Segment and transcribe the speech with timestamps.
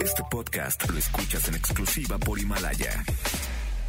[0.00, 3.04] Este podcast lo escuchas en exclusiva por Himalaya.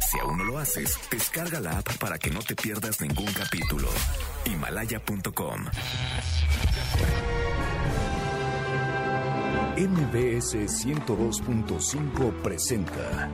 [0.00, 3.88] Si aún no lo haces, descarga la app para que no te pierdas ningún capítulo.
[4.44, 5.66] Himalaya.com.
[9.76, 13.28] MBS 102.5 presenta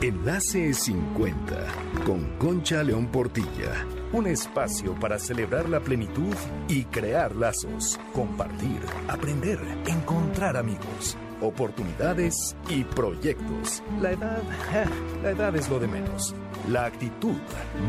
[0.00, 1.66] Enlace 50
[2.06, 3.86] con Concha León Portilla.
[4.12, 6.34] Un espacio para celebrar la plenitud
[6.68, 13.82] y crear lazos, compartir, aprender, encontrar amigos, oportunidades y proyectos.
[14.00, 14.42] La edad,
[15.22, 16.34] la edad es lo de menos.
[16.68, 17.36] La actitud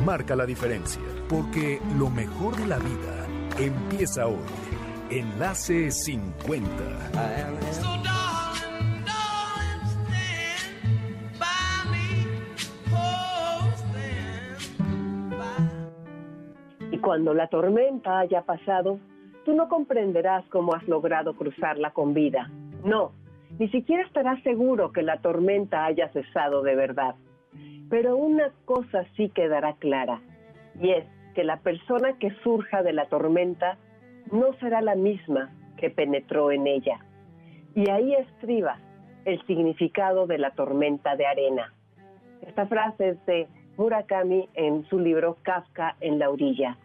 [0.06, 3.28] marca la diferencia, porque lo mejor de la vida
[3.60, 4.38] empieza hoy.
[5.10, 6.70] Enlace 50.
[16.92, 19.00] Y cuando la tormenta haya pasado,
[19.44, 22.50] tú no comprenderás cómo has logrado cruzarla con vida.
[22.84, 23.12] No,
[23.60, 27.16] ni siquiera estarás seguro que la tormenta haya cesado de verdad.
[27.90, 30.22] Pero una cosa sí quedará clara,
[30.80, 33.78] y es que la persona que surja de la tormenta
[34.32, 37.00] no será la misma que penetró en ella.
[37.76, 38.78] Y ahí estriba
[39.26, 41.74] el significado de la tormenta de arena.
[42.42, 46.78] Esta frase es de Murakami en su libro Kafka en la orilla.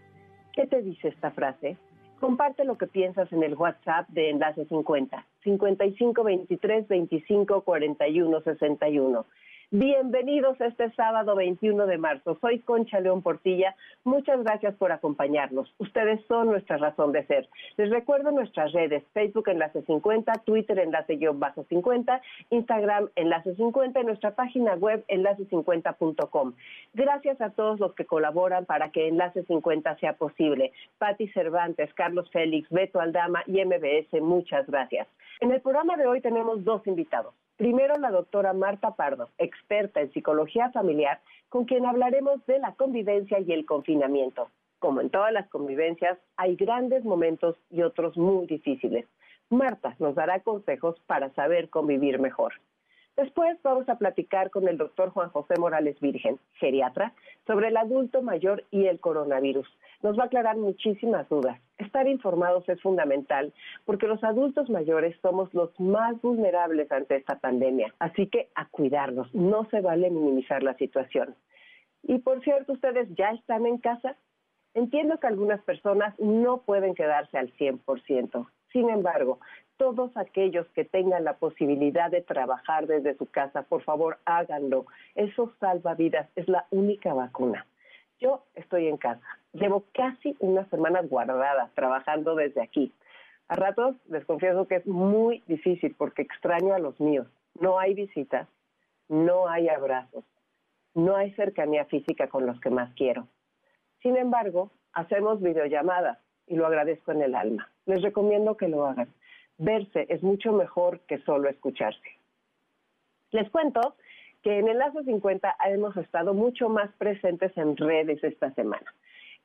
[0.53, 1.77] ¿Qué te dice esta frase?
[2.21, 9.27] Comparte lo que piensas en el WhatsApp de Enlace 50, 5523 25 41 61.
[9.73, 12.39] Bienvenidos este sábado 21 de marzo.
[12.41, 13.75] Soy Concha León Portilla.
[14.05, 15.75] Muchas gracias por acompañarnos.
[15.79, 17.49] Ustedes son nuestra razón de ser.
[17.77, 24.75] Les recuerdo nuestras redes, Facebook Enlace 50, Twitter Enlace-50, Instagram Enlace 50 y nuestra página
[24.75, 26.53] web enlace50.com.
[26.95, 30.71] Gracias a todos los que colaboran para que Enlace 50 sea posible.
[30.99, 35.09] Patti Cervantes, Carlos Félix, Beto Aldama y MBS, muchas gracias.
[35.41, 37.35] En el programa de hoy tenemos dos invitados.
[37.57, 43.41] Primero, la doctora Marta Pardo, experta en psicología familiar, con quien hablaremos de la convivencia
[43.41, 44.51] y el confinamiento.
[44.79, 49.07] Como en todas las convivencias, hay grandes momentos y otros muy difíciles.
[49.49, 52.53] Marta nos dará consejos para saber convivir mejor.
[53.17, 57.15] Después vamos a platicar con el doctor Juan José Morales Virgen, geriatra,
[57.47, 59.67] sobre el adulto mayor y el coronavirus.
[60.03, 61.59] Nos va a aclarar muchísimas dudas.
[61.79, 63.55] Estar informados es fundamental
[63.87, 67.95] porque los adultos mayores somos los más vulnerables ante esta pandemia.
[68.01, 71.35] Así que a cuidarnos, no se vale minimizar la situación.
[72.03, 74.17] Y por cierto, ustedes ya están en casa.
[74.75, 78.47] Entiendo que algunas personas no pueden quedarse al 100%.
[78.73, 79.41] Sin embargo,
[79.77, 84.87] todos aquellos que tengan la posibilidad de trabajar desde su casa, por favor háganlo.
[85.15, 87.67] Eso salva vidas, es la única vacuna.
[88.19, 92.93] Yo estoy en casa, llevo casi una semana guardada trabajando desde aquí.
[93.49, 97.29] A ratos les confieso que es muy difícil porque extraño a los míos.
[97.61, 98.49] No hay visitas,
[99.09, 100.25] no hay abrazos,
[100.95, 103.29] no hay cercanía física con los que más quiero.
[104.03, 107.71] Sin embargo, hacemos videollamadas y lo agradezco en el alma.
[107.85, 109.09] Les recomiendo que lo hagan
[109.59, 112.19] verse es mucho mejor que solo escucharse.
[113.31, 113.97] Les cuento
[114.43, 118.95] que en Enlace 50 hemos estado mucho más presentes en redes esta semana.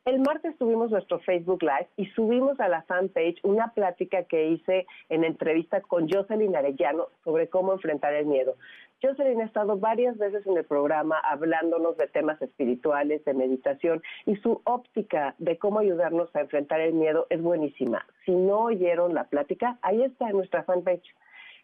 [0.03, 4.87] El martes tuvimos nuestro Facebook Live y subimos a la fanpage una plática que hice
[5.09, 8.55] en entrevista con Jocelyn Arellano sobre cómo enfrentar el miedo.
[9.01, 14.35] Jocelyn ha estado varias veces en el programa hablándonos de temas espirituales, de meditación y
[14.35, 18.05] su óptica de cómo ayudarnos a enfrentar el miedo es buenísima.
[18.25, 21.15] Si no oyeron la plática, ahí está en nuestra fanpage.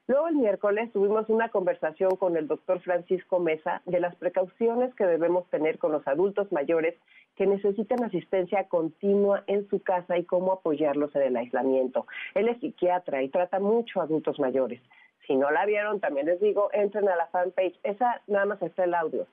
[0.08, 5.06] Luego el miércoles tuvimos una conversación con el doctor Francisco Mesa de las precauciones que
[5.06, 6.96] debemos tener con los adultos mayores
[7.36, 12.08] que necesitan asistencia continua en su casa y cómo apoyarlos en el aislamiento.
[12.34, 14.82] Él es psiquiatra y trata mucho a adultos mayores.
[15.28, 17.78] Si no la vieron, también les digo, entren a la fanpage.
[17.84, 19.28] Esa nada más está el audio.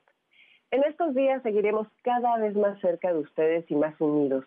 [0.72, 4.44] En estos días seguiremos cada vez más cerca de ustedes y más unidos,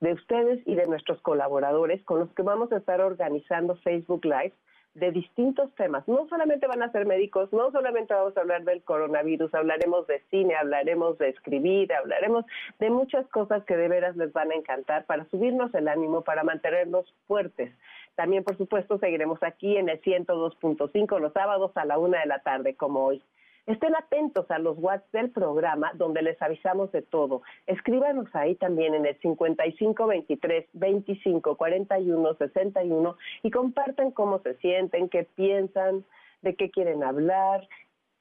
[0.00, 4.54] de ustedes y de nuestros colaboradores con los que vamos a estar organizando Facebook Live
[4.96, 6.08] de distintos temas.
[6.08, 10.22] No solamente van a ser médicos, no solamente vamos a hablar del coronavirus, hablaremos de
[10.30, 12.46] cine, hablaremos de escribir, hablaremos
[12.78, 16.44] de muchas cosas que de veras les van a encantar para subirnos el ánimo, para
[16.44, 17.70] mantenernos fuertes.
[18.16, 22.40] También, por supuesto, seguiremos aquí en el 102.5 los sábados a la una de la
[22.40, 23.22] tarde, como hoy.
[23.66, 27.42] Estén atentos a los WhatsApp del programa donde les avisamos de todo.
[27.66, 35.24] Escríbanos ahí también en el 5523 25 41 61 y compartan cómo se sienten, qué
[35.24, 36.04] piensan,
[36.42, 37.68] de qué quieren hablar,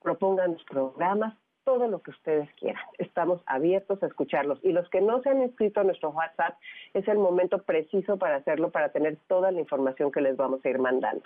[0.01, 2.83] propongan los programas, todo lo que ustedes quieran.
[2.99, 4.59] Estamos abiertos a escucharlos.
[4.63, 6.57] Y los que no se han inscrito a nuestro WhatsApp,
[6.93, 10.69] es el momento preciso para hacerlo, para tener toda la información que les vamos a
[10.69, 11.23] ir mandando.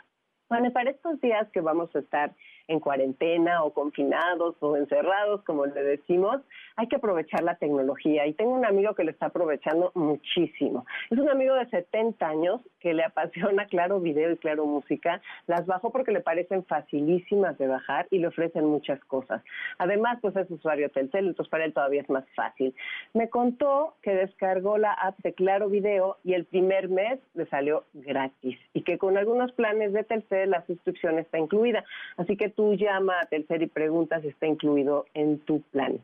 [0.50, 2.34] Bueno, para estos días que vamos a estar
[2.68, 6.42] en cuarentena o confinados o encerrados, como le decimos,
[6.76, 8.26] hay que aprovechar la tecnología.
[8.26, 10.88] Y tengo un amigo que lo está aprovechando muchísimo.
[11.12, 15.22] Es un amigo de 70 años que le apasiona Claro Video y Claro Música.
[15.48, 19.44] Las bajó porque le parecen facilísimas de bajar y le ofrecen muchas cosas.
[19.78, 22.74] Además, pues es usuario Telcel, entonces para él todavía es más fácil.
[23.14, 27.86] Me contó que descargó la app de Claro Video y el primer mes le salió
[27.94, 31.84] gratis y que con algunos planes de Telcel la suscripción está incluida.
[32.18, 36.00] Así que tú llama a Telcel y pregunta si está incluido en tu plan.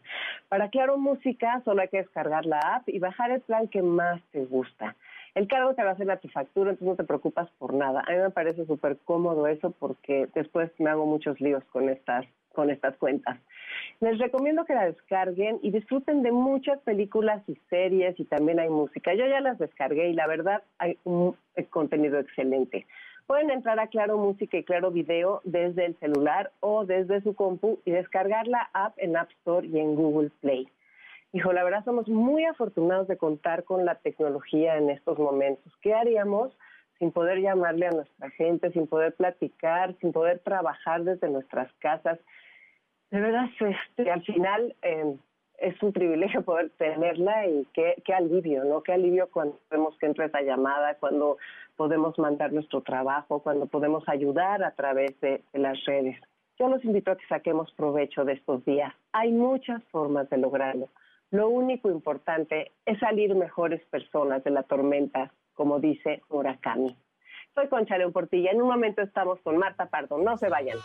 [0.50, 4.22] Para Claro Música solo hay que descargar la app y bajar el plan que más
[4.32, 4.96] te gusta.
[5.36, 8.04] El cargo te va a hacer la tu factura, entonces no te preocupas por nada.
[8.08, 12.26] A mí me parece súper cómodo eso porque después me hago muchos líos con estas
[12.54, 13.38] con estas cuentas.
[14.00, 18.70] Les recomiendo que la descarguen y disfruten de muchas películas y series y también hay
[18.70, 19.14] música.
[19.14, 21.36] Yo ya las descargué y la verdad hay un
[21.70, 22.88] contenido excelente.
[23.28, 27.80] Pueden entrar a Claro Música y Claro Video desde el celular o desde su compu
[27.84, 30.70] y descargar la app en App Store y en Google Play.
[31.34, 35.74] Hijo, la verdad somos muy afortunados de contar con la tecnología en estos momentos.
[35.82, 36.58] ¿Qué haríamos
[37.00, 42.20] sin poder llamarle a nuestra gente, sin poder platicar, sin poder trabajar desde nuestras casas?
[43.12, 45.18] De verdad, este, al final eh,
[45.60, 48.82] es un privilegio poder tenerla y qué, qué alivio, ¿no?
[48.84, 51.38] Qué alivio cuando vemos que entra esa llamada, cuando
[51.76, 56.18] podemos mandar nuestro trabajo, cuando podemos ayudar a través de, las redes.
[56.58, 58.94] Yo los invito a que saquemos provecho de estos días.
[59.12, 60.90] Hay muchas formas de lograrlo.
[61.32, 66.96] Lo único importante es salir mejores personas de la tormenta, como dice Murakami.
[67.56, 68.52] Soy Concha León Portilla.
[68.52, 70.18] En un momento estamos con Marta Pardo.
[70.18, 70.78] No se vayan.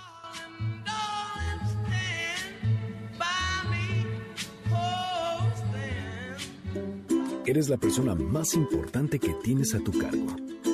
[7.47, 10.29] Eres la persona más importante que tienes a tu cargo.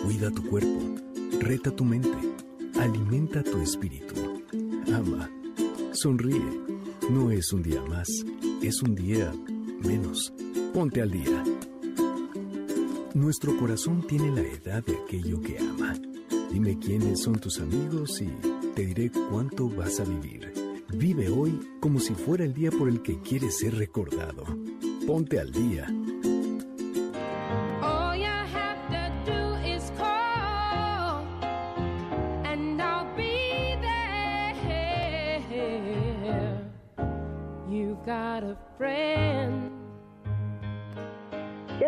[0.05, 0.79] Cuida tu cuerpo,
[1.41, 2.19] reta tu mente,
[2.79, 4.43] alimenta tu espíritu.
[4.95, 5.31] Ama,
[5.93, 6.43] sonríe.
[7.09, 8.09] No es un día más,
[8.63, 9.33] es un día
[9.85, 10.33] menos.
[10.73, 11.45] Ponte al día.
[13.15, 15.95] Nuestro corazón tiene la edad de aquello que ama.
[16.51, 18.29] Dime quiénes son tus amigos y
[18.75, 20.53] te diré cuánto vas a vivir.
[20.95, 24.45] Vive hoy como si fuera el día por el que quieres ser recordado.
[25.07, 25.87] Ponte al día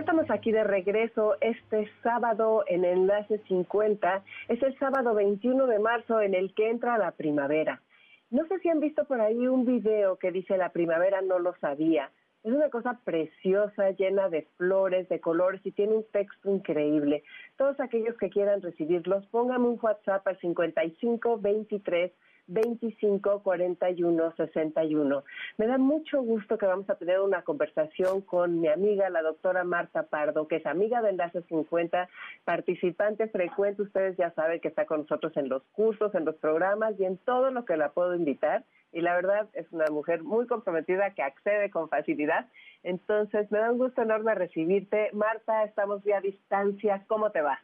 [0.09, 4.25] estamos aquí de regreso este sábado en Enlace 50.
[4.49, 7.83] Es el sábado 21 de marzo en el que entra la primavera.
[8.31, 11.55] No sé si han visto por ahí un video que dice la primavera no lo
[11.57, 12.11] sabía.
[12.43, 17.23] Es una cosa preciosa, llena de flores, de colores y tiene un texto increíble.
[17.59, 22.13] Todos aquellos que quieran recibirlos, pónganme un WhatsApp al 5523
[22.49, 25.25] 25 41 61.
[25.57, 29.65] Me da mucho gusto que vamos a tener una conversación con mi amiga, la doctora
[29.65, 32.09] Marta Pardo, que es amiga de Enlace 50,
[32.45, 33.83] participante frecuente.
[33.83, 37.19] Ustedes ya saben que está con nosotros en los cursos, en los programas y en
[37.19, 38.65] todo lo que la puedo invitar.
[38.93, 42.47] Y la verdad es una mujer muy comprometida que accede con facilidad.
[42.83, 45.11] Entonces, me da un gusto enorme recibirte.
[45.13, 47.05] Marta, estamos ya a distancia.
[47.07, 47.61] ¿Cómo te va?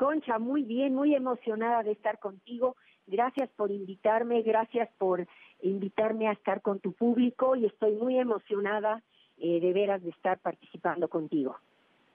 [0.00, 2.74] Concha, muy bien, muy emocionada de estar contigo
[3.10, 5.26] Gracias por invitarme, gracias por
[5.62, 9.02] invitarme a estar con tu público y estoy muy emocionada
[9.38, 11.56] eh, de veras de estar participando contigo.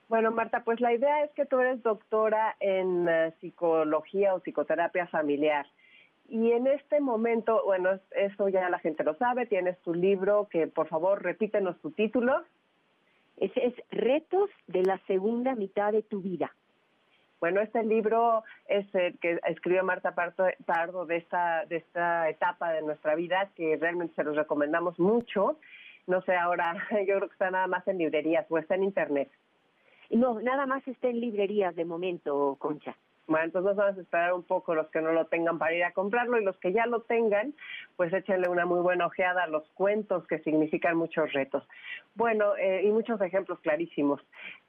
[0.08, 5.06] Bueno, Marta, pues la idea es que tú eres doctora en eh, psicología o psicoterapia
[5.08, 5.66] familiar.
[6.30, 10.66] Y en este momento, bueno, eso ya la gente lo sabe, tienes tu libro, que
[10.66, 12.42] por favor repítenos tu título.
[13.36, 16.54] Ese es Retos de la segunda mitad de tu vida.
[17.40, 22.82] Bueno, este libro es el que escribió Marta Pardo de esta, de esta etapa de
[22.82, 25.58] nuestra vida, que realmente se los recomendamos mucho.
[26.06, 26.74] No sé, ahora
[27.06, 29.30] yo creo que está nada más en librerías o está en internet.
[30.10, 32.96] No, nada más está en librerías de momento, Concha.
[33.26, 35.90] Bueno, entonces vamos a esperar un poco los que no lo tengan para ir a
[35.90, 37.54] comprarlo y los que ya lo tengan,
[37.96, 41.66] pues échenle una muy buena ojeada a los cuentos que significan muchos retos.
[42.14, 44.20] Bueno, eh, y muchos ejemplos clarísimos.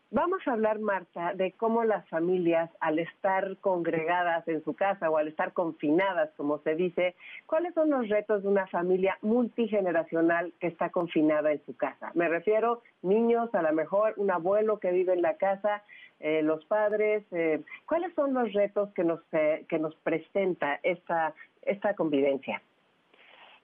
[0.10, 5.18] Vamos a hablar, Marta, de cómo las familias, al estar congregadas en su casa o
[5.18, 7.14] al estar confinadas, como se dice,
[7.46, 12.12] cuáles son los retos de una familia multigeneracional que está confinada en su casa.
[12.14, 15.84] Me refiero niños, a lo mejor un abuelo que vive en la casa,
[16.22, 17.26] eh, los padres.
[17.32, 21.34] Eh, ¿Cuáles son los retos que nos, eh, que nos presenta esta,
[21.64, 22.62] esta convivencia?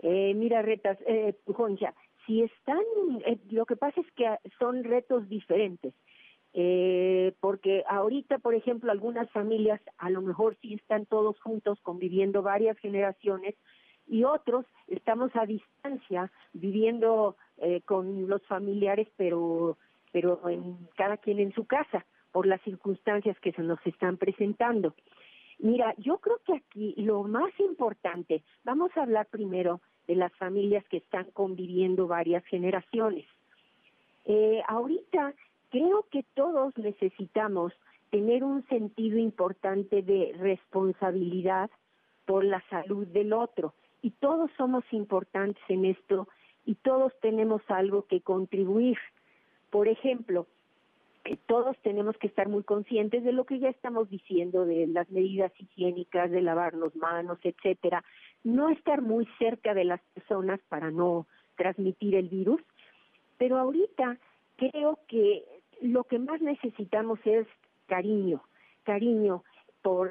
[0.01, 0.97] mira, Retas,
[1.55, 1.93] Concha,
[2.25, 2.81] si están,
[3.51, 4.27] lo que pasa es que
[4.59, 5.93] son retos diferentes
[6.53, 12.43] eh, porque ahorita, por ejemplo, algunas familias a lo mejor sí están todos juntos conviviendo
[12.43, 13.55] varias generaciones
[14.07, 19.77] y otros estamos a distancia viviendo eh, con los familiares, pero
[20.11, 24.93] pero en cada quien en su casa por las circunstancias que se nos están presentando.
[25.57, 30.83] Mira, yo creo que aquí lo más importante, vamos a hablar primero de las familias
[30.89, 33.25] que están conviviendo varias generaciones.
[34.25, 35.33] Eh, ahorita
[35.73, 37.73] creo que todos necesitamos
[38.11, 41.71] tener un sentido importante de responsabilidad
[42.25, 46.27] por la salud del otro y todos somos importantes en esto
[46.63, 48.99] y todos tenemos algo que contribuir.
[49.71, 50.45] Por ejemplo,
[51.25, 55.09] eh, todos tenemos que estar muy conscientes de lo que ya estamos diciendo, de las
[55.09, 58.03] medidas higiénicas, de lavarnos manos, etcétera.
[58.43, 61.25] No estar muy cerca de las personas para no
[61.55, 62.61] transmitir el virus.
[63.39, 64.19] Pero ahorita
[64.55, 65.43] creo que
[65.83, 67.45] lo que más necesitamos es
[67.87, 68.41] cariño,
[68.83, 69.43] cariño
[69.81, 70.09] por,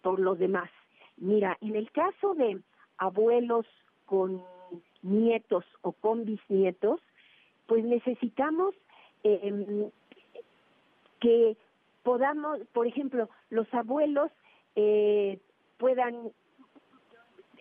[0.00, 0.70] por los demás.
[1.18, 2.60] Mira, en el caso de
[2.96, 3.66] abuelos
[4.06, 4.42] con
[5.02, 7.00] nietos o con bisnietos,
[7.66, 8.74] pues necesitamos
[9.24, 9.90] eh,
[11.20, 11.56] que
[12.02, 14.30] podamos, por ejemplo, los abuelos
[14.74, 15.38] eh,
[15.76, 16.32] puedan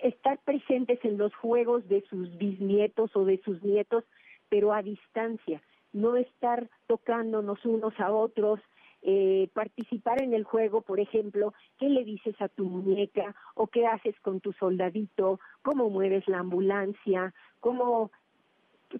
[0.01, 4.05] estar presentes en los juegos de sus bisnietos o de sus nietos,
[4.49, 5.61] pero a distancia
[5.93, 8.59] no estar tocándonos unos a otros,
[9.03, 13.85] eh, participar en el juego, por ejemplo, qué le dices a tu muñeca o qué
[13.85, 18.11] haces con tu soldadito, cómo mueves la ambulancia, cómo,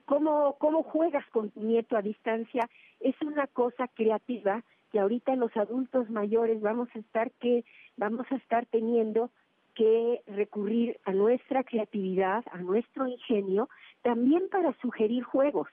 [0.05, 2.69] cómo, cómo juegas con tu nieto a distancia,
[3.00, 7.63] es una cosa creativa que ahorita los adultos mayores vamos a estar que
[7.97, 9.31] vamos a estar teniendo
[9.73, 13.69] que recurrir a nuestra creatividad, a nuestro ingenio,
[14.01, 15.67] también para sugerir juegos.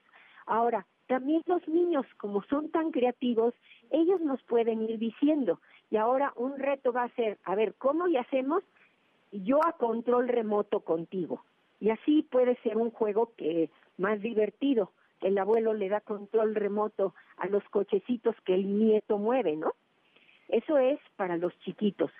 [0.46, 3.52] Ahora, también los niños, como son tan creativos,
[3.90, 5.60] ellos nos pueden ir diciendo.
[5.90, 8.62] Y ahora un reto va a ser, a ver, ¿cómo y hacemos
[9.32, 11.44] yo a control remoto contigo?
[11.80, 14.92] Y así puede ser un juego que más divertido.
[15.20, 19.72] El abuelo le da control remoto a los cochecitos que el nieto mueve, ¿no?
[20.46, 22.12] Eso es para los chiquitos.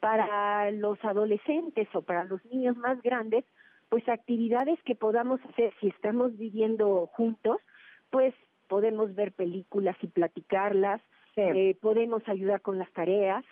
[0.00, 3.44] Para los adolescentes o para los niños más grandes,
[3.90, 7.58] pues actividades que podamos hacer si estamos viviendo juntos,
[8.14, 8.32] pues
[8.68, 11.00] podemos ver películas y platicarlas,
[11.34, 13.44] eh, podemos ayudar con las tareas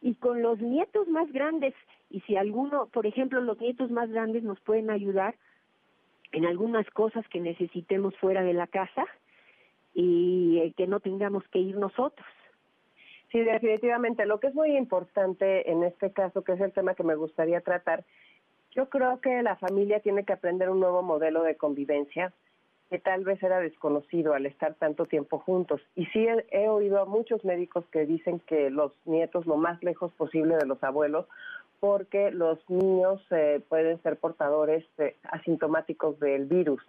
[0.00, 1.74] y con los nietos más grandes,
[2.08, 5.34] y si alguno, por ejemplo, los nietos más grandes nos pueden ayudar
[6.30, 9.04] en algunas cosas que necesitemos fuera de la casa
[9.92, 12.28] y eh, que no tengamos que ir nosotros.
[13.32, 14.26] Sí, definitivamente.
[14.26, 17.60] Lo que es muy importante en este caso, que es el tema que me gustaría
[17.62, 18.04] tratar,
[18.76, 22.32] yo creo que la familia tiene que aprender un nuevo modelo de convivencia
[22.90, 25.80] que tal vez era desconocido al estar tanto tiempo juntos.
[25.94, 30.12] Y sí he, oído a muchos médicos que dicen que los nietos lo más lejos
[30.12, 31.26] posible de los abuelos,
[31.80, 34.84] porque los niños eh, pueden ser portadores
[35.24, 36.80] asintomáticos del virus.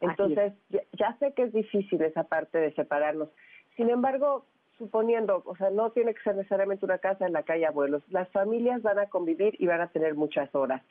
[0.00, 0.52] Entonces,
[0.92, 3.28] ya, sé que es difícil esa parte de separarnos.
[3.76, 4.44] Sin embargo,
[4.78, 8.28] suponiendo, o sea, no tiene que ser necesariamente una casa en la calle abuelos, las
[8.30, 10.82] familias van a convivir y van a tener muchas horas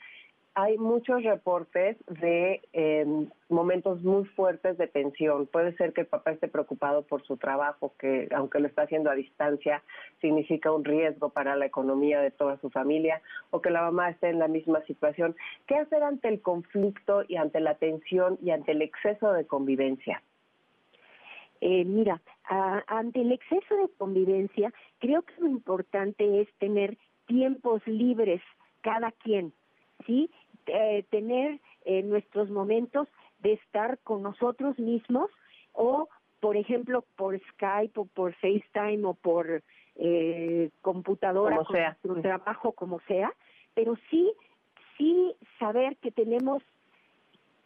[0.54, 5.48] hay muchos reportes de em, momentos muy fuertes de tensión.
[5.48, 9.10] Puede ser que el papá esté preocupado por su trabajo, que aunque lo está haciendo
[9.10, 9.82] a distancia,
[10.20, 14.30] significa un riesgo para la economía de toda su familia, o que la mamá esté
[14.30, 15.36] en la misma situación.
[15.68, 20.22] ¿Qué hacer ante el conflicto y ante la tensión y ante el exceso de convivencia?
[21.62, 22.20] Eh, mira,
[22.88, 28.42] ante el exceso de convivencia, creo que lo importante es tener tiempos libres
[28.82, 29.54] cada quien,
[30.06, 30.30] ¿sí?
[30.68, 33.08] Eh, tener eh, nuestros momentos
[33.40, 35.30] de estar con nosotros mismos
[35.74, 36.08] o,
[36.40, 39.64] por ejemplo, por Skype o por FaceTime o por
[39.96, 41.98] eh, computadora, como sea.
[42.22, 43.34] trabajo, como sea,
[43.74, 44.32] pero sí,
[44.98, 46.62] sí saber que tenemos,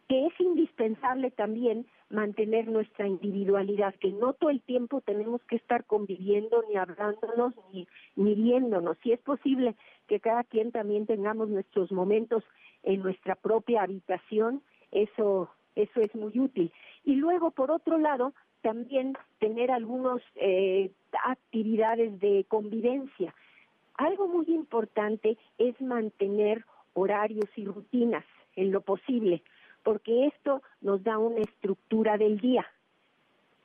[0.08, 5.84] que es indispensable también mantener nuestra individualidad, que no todo el tiempo tenemos que estar
[5.84, 8.96] conviviendo, ni hablándonos, ni, ni viéndonos.
[9.02, 9.74] Si es posible
[10.06, 12.44] que cada quien también tengamos nuestros momentos
[12.86, 14.62] en nuestra propia habitación,
[14.92, 16.72] eso, eso es muy útil.
[17.04, 20.90] Y luego, por otro lado, también tener algunas eh,
[21.24, 23.34] actividades de convivencia.
[23.94, 26.64] Algo muy importante es mantener
[26.94, 28.24] horarios y rutinas
[28.54, 29.42] en lo posible,
[29.82, 32.66] porque esto nos da una estructura del día.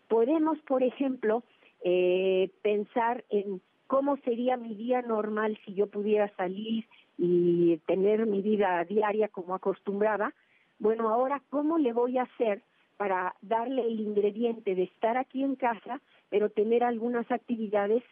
[0.07, 1.43] Podemos, por ejemplo,
[1.83, 6.85] eh, pensar en cómo sería mi día normal si yo pudiera salir
[7.23, 10.33] y tener mi vida diaria como acostumbraba,
[10.79, 12.63] bueno, ahora, ¿cómo le voy a hacer
[12.97, 18.03] para darle el ingrediente de estar aquí en casa, pero tener algunas actividades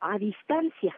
[0.00, 0.96] a distancia.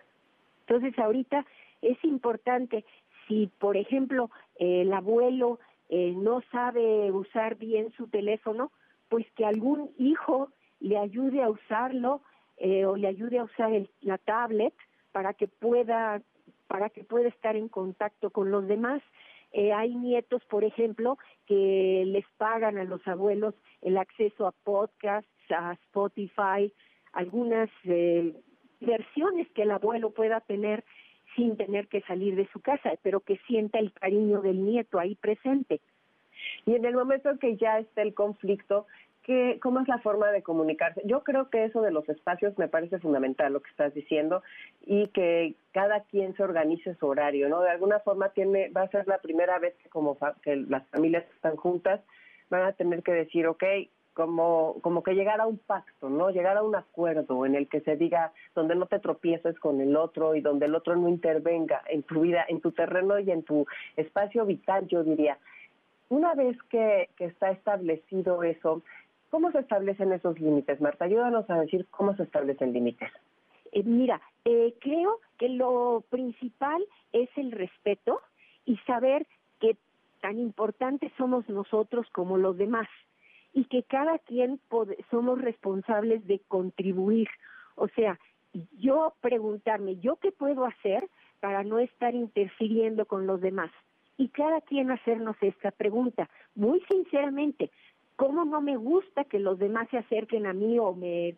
[0.60, 1.46] Entonces ahorita
[1.80, 2.84] es importante
[3.26, 8.72] si, por ejemplo, el abuelo eh, no sabe usar bien su teléfono,
[9.08, 10.50] pues que algún hijo
[10.80, 12.20] le ayude a usarlo
[12.58, 13.70] eh, o le ayude a usar
[14.02, 14.74] la tablet
[15.12, 16.20] para que pueda
[16.68, 19.02] para que pueda estar en contacto con los demás.
[19.52, 25.28] Eh, hay nietos, por ejemplo, que les pagan a los abuelos el acceso a podcasts,
[25.50, 26.72] a Spotify,
[27.12, 28.34] algunas eh,
[28.80, 30.84] versiones que el abuelo pueda tener
[31.34, 35.14] sin tener que salir de su casa, pero que sienta el cariño del nieto ahí
[35.14, 35.80] presente.
[36.66, 38.86] Y en el momento en que ya está el conflicto,
[39.28, 41.02] ¿qué, ¿cómo es la forma de comunicarse?
[41.04, 44.42] Yo creo que eso de los espacios me parece fundamental lo que estás diciendo
[44.86, 47.60] y que cada quien se organice su horario, ¿no?
[47.60, 51.24] De alguna forma tiene, va a ser la primera vez que como que las familias
[51.34, 52.00] están juntas
[52.48, 53.64] van a tener que decir, ok,
[54.14, 56.30] como, como que llegar a un pacto, ¿no?
[56.30, 59.94] Llegar a un acuerdo en el que se diga donde no te tropieces con el
[59.94, 63.42] otro y donde el otro no intervenga en tu vida, en tu terreno y en
[63.42, 65.36] tu espacio vital, yo diría.
[66.08, 68.82] Una vez que está establecido eso,
[69.30, 71.04] ¿cómo se establecen esos límites, Marta?
[71.04, 73.10] Ayúdanos a decir cómo se establecen límites.
[73.72, 78.20] Eh, mira, eh, creo que lo principal es el respeto
[78.64, 79.26] y saber
[79.60, 79.76] que
[80.20, 82.88] tan importantes somos nosotros como los demás
[83.52, 84.60] y que cada quien
[85.10, 87.28] somos responsables de contribuir.
[87.76, 88.18] O sea,
[88.78, 91.08] yo preguntarme, ¿yo qué puedo hacer
[91.40, 93.70] para no estar interfiriendo con los demás?
[94.16, 97.70] Y cada quien hacernos esta pregunta, muy sinceramente,
[98.18, 101.36] ¿cómo no me gusta que los demás se acerquen a mí o me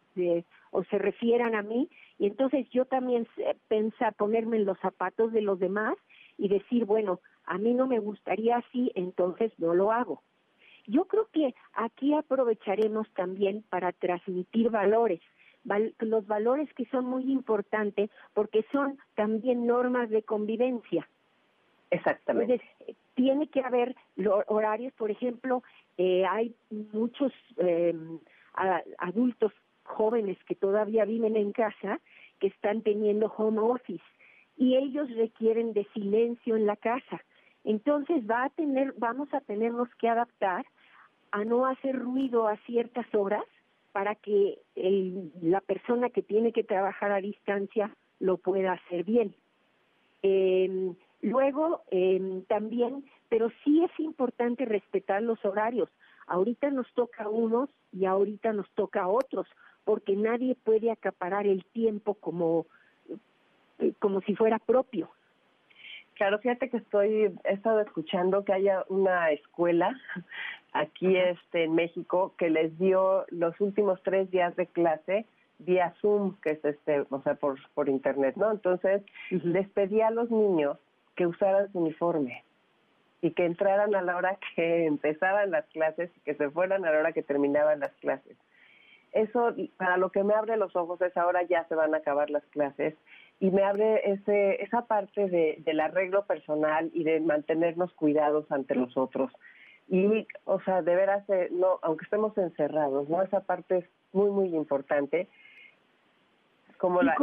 [0.71, 1.91] o se refieran a mí?
[2.19, 3.29] Y entonces yo también
[3.69, 5.95] pensar ponerme en los zapatos de los demás
[6.39, 10.23] y decir, bueno, a mí no me gustaría así, entonces no lo hago.
[10.87, 15.21] Yo creo que aquí aprovecharemos también para transmitir valores,
[15.99, 21.07] los valores que son muy importantes porque son también normas de convivencia.
[21.91, 22.63] Exactamente.
[23.15, 23.97] tiene que haber
[24.47, 25.63] horarios, por ejemplo,
[26.03, 26.55] eh, hay
[26.93, 27.95] muchos eh,
[28.97, 32.01] adultos jóvenes que todavía viven en casa
[32.39, 34.03] que están teniendo home office
[34.57, 37.21] y ellos requieren de silencio en la casa.
[37.65, 40.65] Entonces va a tener, vamos a tenernos que adaptar
[41.33, 43.45] a no hacer ruido a ciertas horas
[43.93, 44.59] para que
[45.43, 49.35] la persona que tiene que trabajar a distancia lo pueda hacer bien.
[50.23, 55.89] Em, luego, eh, también, pero sí es importante respetar los horarios.
[56.27, 59.47] Ahorita nos toca a unos y ahorita nos toca a otros,
[59.85, 62.67] porque nadie puede acaparar el tiempo como,
[63.99, 65.11] como si fuera propio.
[66.15, 69.99] Claro, fíjate que estoy, he estado escuchando que haya una escuela
[70.75, 75.25] aquí este, en México que les dio los últimos tres días de clase
[75.61, 78.51] vía Zoom, que es este, o sea, por, por internet, ¿no?
[78.51, 80.79] Entonces, les pedí a los niños
[81.21, 82.43] que usaran su uniforme
[83.21, 86.91] y que entraran a la hora que empezaban las clases y que se fueran a
[86.91, 88.39] la hora que terminaban las clases.
[89.13, 92.31] Eso, para lo que me abre los ojos es ahora ya se van a acabar
[92.31, 92.95] las clases
[93.39, 98.75] y me abre ese, esa parte de, del arreglo personal y de mantenernos cuidados ante
[98.75, 99.31] los otros.
[99.89, 103.21] Y, o sea, de veras, eh, no, aunque estemos encerrados, ¿no?
[103.21, 105.29] Esa parte es muy, muy importante.
[106.79, 107.15] Como la...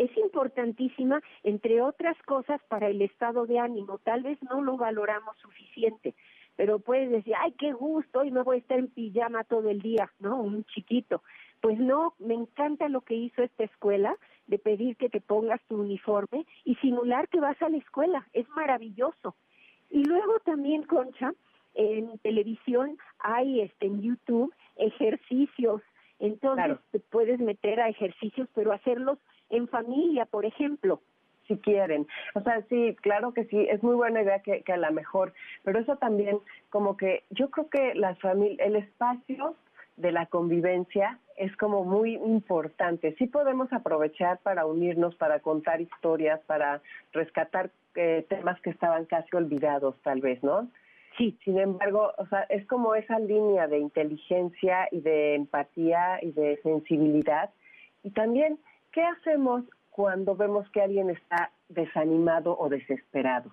[0.00, 3.98] es importantísima, entre otras cosas, para el estado de ánimo.
[3.98, 6.14] Tal vez no lo valoramos suficiente,
[6.56, 9.82] pero puedes decir, ay, qué gusto, hoy me voy a estar en pijama todo el
[9.82, 10.40] día, ¿no?
[10.40, 11.22] Un chiquito.
[11.60, 15.78] Pues no, me encanta lo que hizo esta escuela de pedir que te pongas tu
[15.78, 18.26] uniforme y simular que vas a la escuela.
[18.32, 19.36] Es maravilloso.
[19.90, 21.34] Y luego también, Concha,
[21.74, 25.82] en televisión hay este en YouTube ejercicios.
[26.18, 29.18] Entonces te puedes meter a ejercicios, pero hacerlos
[29.50, 31.00] en familia, por ejemplo.
[31.46, 32.06] Si quieren.
[32.34, 35.32] O sea, sí, claro que sí, es muy buena idea que, que a la mejor,
[35.64, 39.56] pero eso también como que yo creo que las familias, el espacio
[39.96, 43.14] de la convivencia es como muy importante.
[43.18, 46.82] Sí podemos aprovechar para unirnos, para contar historias, para
[47.12, 50.68] rescatar eh, temas que estaban casi olvidados, tal vez, ¿no?
[51.18, 51.36] Sí.
[51.44, 56.60] Sin embargo, o sea, es como esa línea de inteligencia y de empatía y de
[56.62, 57.50] sensibilidad.
[58.02, 58.58] Y también,
[58.92, 63.50] ¿qué hacemos cuando vemos que alguien está desanimado o desesperado?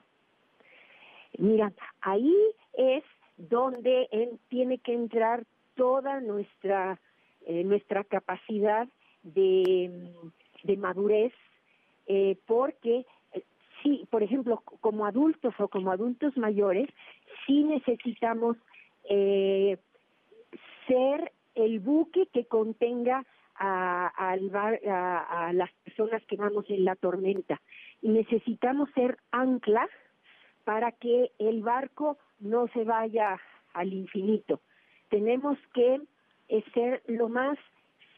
[1.38, 1.72] Mira,
[2.02, 2.36] ahí
[2.74, 3.04] es
[3.38, 5.46] donde él tiene que entrar
[5.76, 7.00] toda nuestra,
[7.46, 8.88] eh, nuestra capacidad
[9.24, 10.12] de,
[10.64, 11.34] de madurez,
[12.08, 13.44] eh, porque eh,
[13.84, 16.90] sí, por ejemplo, como adultos o como adultos mayores,
[17.46, 18.58] sí necesitamos
[20.88, 23.26] ser el buque que contenga
[23.60, 27.62] a, a, las personas que vamos en la tormenta.
[28.02, 29.88] Y necesitamos ser ancla
[30.64, 33.40] para que el barco no se vaya
[33.74, 34.62] al infinito.
[35.10, 36.02] Tenemos que
[36.50, 37.58] eh, ser lo más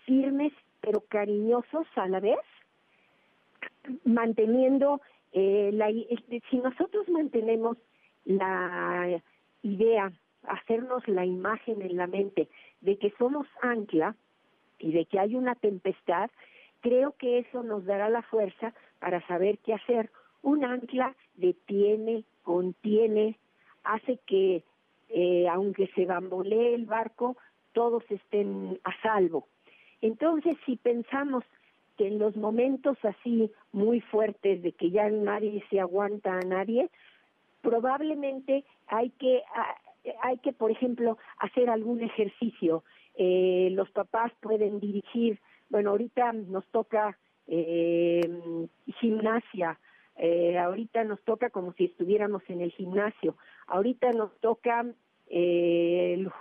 [0.05, 2.39] firmes pero cariñosos a la vez,
[4.05, 5.89] manteniendo eh, la,
[6.49, 7.77] si nosotros mantenemos
[8.25, 9.21] la
[9.61, 10.11] idea,
[10.43, 12.47] hacernos la imagen en la mente
[12.81, 14.15] de que somos ancla
[14.79, 16.29] y de que hay una tempestad,
[16.81, 20.09] creo que eso nos dará la fuerza para saber qué hacer.
[20.41, 23.37] Un ancla detiene, contiene,
[23.83, 24.63] hace que
[25.09, 27.35] eh, aunque se bambolee el barco,
[27.73, 29.47] todos estén a salvo.
[30.01, 31.43] Entonces, si pensamos
[31.97, 36.89] que en los momentos así muy fuertes de que ya nadie se aguanta a nadie,
[37.61, 39.43] probablemente hay que,
[40.21, 42.83] hay que por ejemplo, hacer algún ejercicio.
[43.15, 47.17] Eh, los papás pueden dirigir, bueno, ahorita nos toca
[47.47, 48.21] eh,
[48.99, 49.79] gimnasia,
[50.15, 53.35] eh, ahorita nos toca como si estuviéramos en el gimnasio,
[53.67, 54.85] ahorita nos toca
[55.27, 56.31] el,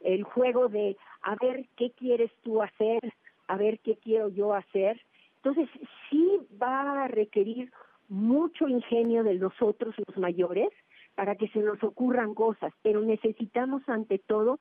[0.00, 3.00] el juego de a ver qué quieres tú hacer,
[3.48, 5.00] a ver qué quiero yo hacer.
[5.36, 5.68] Entonces,
[6.08, 7.72] sí va a requerir
[8.08, 10.68] mucho ingenio de nosotros, los mayores,
[11.14, 14.58] para que se nos ocurran cosas, pero necesitamos ante todo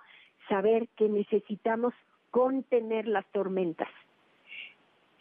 [0.50, 1.94] saber que necesitamos
[2.32, 3.88] contener las tormentas.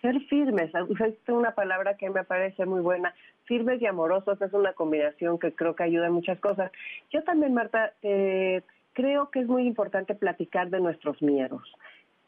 [0.00, 3.14] Ser firmes, es una palabra que me parece muy buena.
[3.44, 6.70] Firmes y amorosos es una combinación que creo que ayuda en muchas cosas.
[7.10, 8.62] Yo también, Marta, eh,
[8.92, 11.62] creo que es muy importante platicar de nuestros miedos,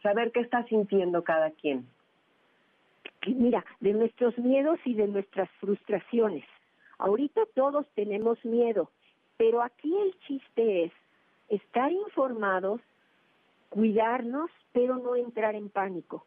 [0.02, 1.86] saber qué está sintiendo cada quien.
[3.26, 6.44] Mira, de nuestros miedos y de nuestras frustraciones.
[6.98, 8.90] Ahorita todos tenemos miedo,
[9.36, 10.92] pero aquí el chiste es
[11.48, 12.80] estar informados,
[13.70, 16.26] cuidarnos, pero no entrar en pánico.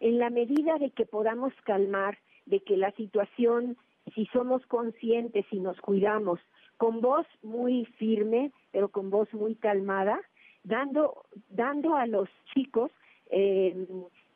[0.00, 3.76] En la medida de que podamos calmar, de que la situación,
[4.14, 6.40] si somos conscientes y nos cuidamos,
[6.76, 10.20] con voz muy firme, pero con voz muy calmada,
[10.64, 12.90] dando, dando a los chicos,
[13.30, 13.86] eh,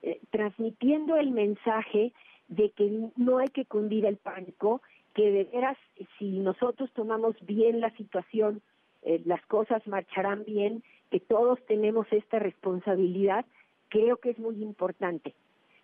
[0.03, 2.12] eh, transmitiendo el mensaje
[2.49, 4.83] de que no hay que cundir el pánico,
[5.15, 5.79] que de veras,
[6.19, 8.61] si nosotros tomamos bien la situación,
[9.03, 13.44] eh, las cosas marcharán bien, que todos tenemos esta responsabilidad,
[13.90, 15.35] creo que es muy importante.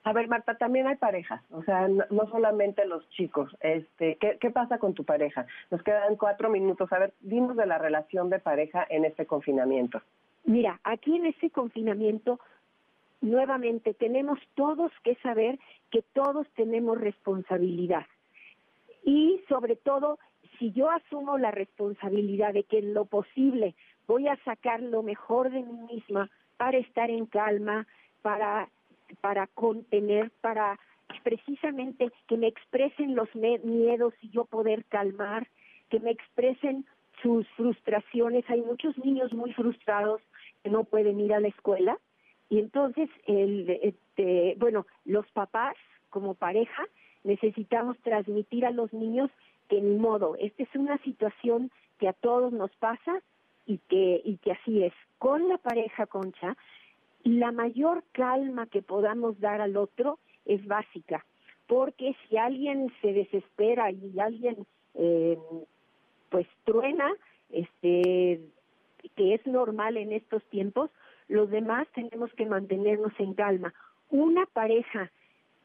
[0.04, 3.54] A ver, Marta, también hay parejas, o sea, no, solamente los chicos.
[3.60, 5.46] Este, ¿qué, pasa con tu pareja?
[5.70, 6.90] Nos quedan cuatro minutos.
[6.94, 10.00] A ver, dinos de la relación de pareja en este confinamiento.
[10.44, 12.40] Mira, aquí en este confinamiento,
[13.20, 15.58] nuevamente, tenemos todos que saber
[15.90, 18.06] que todos tenemos responsabilidad.
[19.04, 20.18] Y sobre todo,
[20.58, 23.74] si yo asumo la responsabilidad de que en lo posible
[24.08, 27.86] voy a sacar lo mejor de mí misma para estar en calma,
[28.22, 28.68] para
[29.20, 30.78] para contener, para
[31.22, 35.48] precisamente que me expresen los miedos y yo poder calmar,
[35.88, 36.84] que me expresen
[37.22, 38.44] sus frustraciones.
[38.48, 40.20] Hay muchos niños muy frustrados
[40.62, 41.98] que no pueden ir a la escuela
[42.50, 45.76] y entonces, el, este, bueno, los papás
[46.10, 46.84] como pareja
[47.24, 49.30] necesitamos transmitir a los niños
[49.68, 53.20] que ni modo, esta es una situación que a todos nos pasa
[53.68, 54.94] y que, y que así es.
[55.18, 56.56] Con la pareja, Concha,
[57.22, 61.24] la mayor calma que podamos dar al otro es básica,
[61.66, 65.38] porque si alguien se desespera y alguien eh,
[66.30, 67.12] pues truena,
[67.50, 68.40] este,
[69.16, 70.90] que es normal en estos tiempos,
[71.28, 73.74] los demás tenemos que mantenernos en calma.
[74.08, 75.12] Una pareja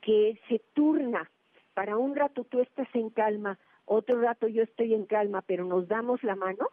[0.01, 1.31] que se turna,
[1.73, 5.87] para un rato tú estás en calma, otro rato yo estoy en calma, pero nos
[5.87, 6.67] damos la mano,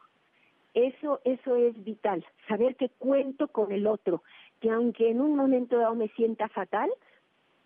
[0.74, 4.22] eso, eso es vital, saber que cuento con el otro,
[4.61, 6.90] que aunque en un momento dado me sienta fatal,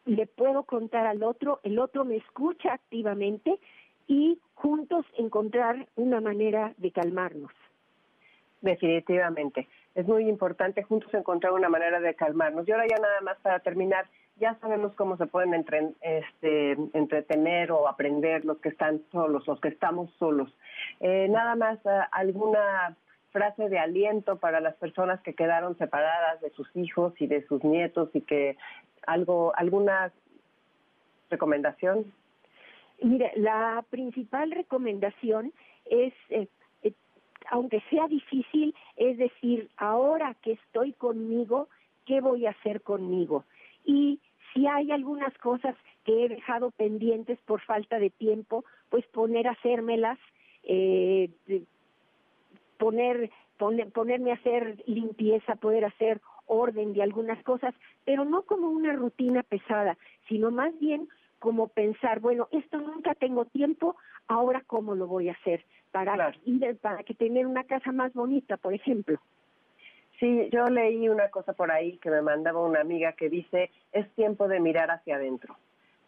[0.07, 3.59] le puedo contar al otro, el otro me escucha activamente
[4.07, 7.53] y juntos encontrar una manera de calmarnos.
[8.61, 12.67] Definitivamente, es muy importante juntos encontrar una manera de calmarnos.
[12.67, 15.55] Y ahora ya nada más para terminar, ya sabemos cómo se pueden
[16.01, 20.53] este, entretener o aprender los que están solos, los que estamos solos.
[21.01, 22.97] Eh, nada más eh, alguna
[23.31, 27.65] frase de aliento para las personas que quedaron separadas de sus hijos y de sus
[27.65, 28.57] nietos y que
[29.07, 30.13] algo, alguna
[31.31, 32.13] recomendación.
[33.03, 35.53] Mire, la principal recomendación
[35.85, 36.47] es, eh,
[36.85, 36.93] eh,
[37.51, 41.69] aunque sea difícil, es decir, ahora que estoy conmigo,
[42.07, 43.45] ¿qué voy a hacer conmigo?
[43.85, 44.21] Y
[44.55, 49.53] si hay algunas cosas que he dejado pendientes por falta de tiempo, pues poner a
[49.53, 50.19] hacérmelas,
[50.63, 51.31] eh,
[52.79, 58.93] poner, ponerme a hacer limpieza, poder hacer orden de algunas cosas, pero no como una
[58.93, 59.97] rutina pesada,
[60.29, 63.97] sino más bien como pensar, bueno, esto nunca tengo tiempo,
[64.29, 68.57] ahora cómo lo voy a hacer para ir para que tener una casa más bonita,
[68.57, 69.19] por ejemplo.
[70.21, 74.09] Sí, yo leí una cosa por ahí que me mandaba una amiga que dice, es
[74.15, 75.57] tiempo de mirar hacia adentro.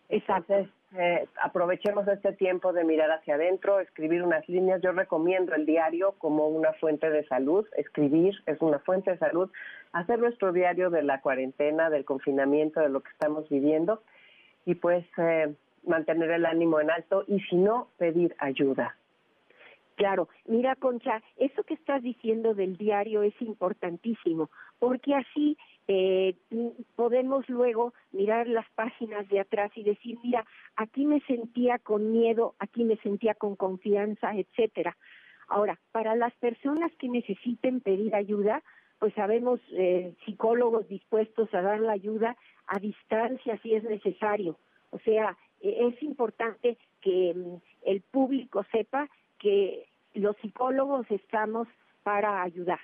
[0.08, 0.66] Exacto.
[0.96, 4.80] Eh, aprovechemos este tiempo de mirar hacia adentro, escribir unas líneas.
[4.80, 7.66] Yo recomiendo el diario como una fuente de salud.
[7.76, 9.50] Escribir es una fuente de salud.
[9.92, 14.02] Hacer nuestro diario de la cuarentena, del confinamiento, de lo que estamos viviendo
[14.64, 18.96] y pues eh, mantener el ánimo en alto y si no, pedir ayuda.
[19.96, 25.56] Claro, mira Concha, eso que estás diciendo del diario es importantísimo, porque así
[25.88, 26.36] eh,
[26.96, 30.44] podemos luego mirar las páginas de atrás y decir, mira,
[30.76, 34.98] aquí me sentía con miedo, aquí me sentía con confianza, etcétera.
[35.48, 38.62] Ahora, para las personas que necesiten pedir ayuda,
[38.98, 44.58] pues sabemos eh, psicólogos dispuestos a dar la ayuda a distancia si es necesario.
[44.90, 47.56] O sea, e, es importante que mm,
[47.86, 51.68] el público sepa que los psicólogos estamos
[52.02, 52.80] para ayudar.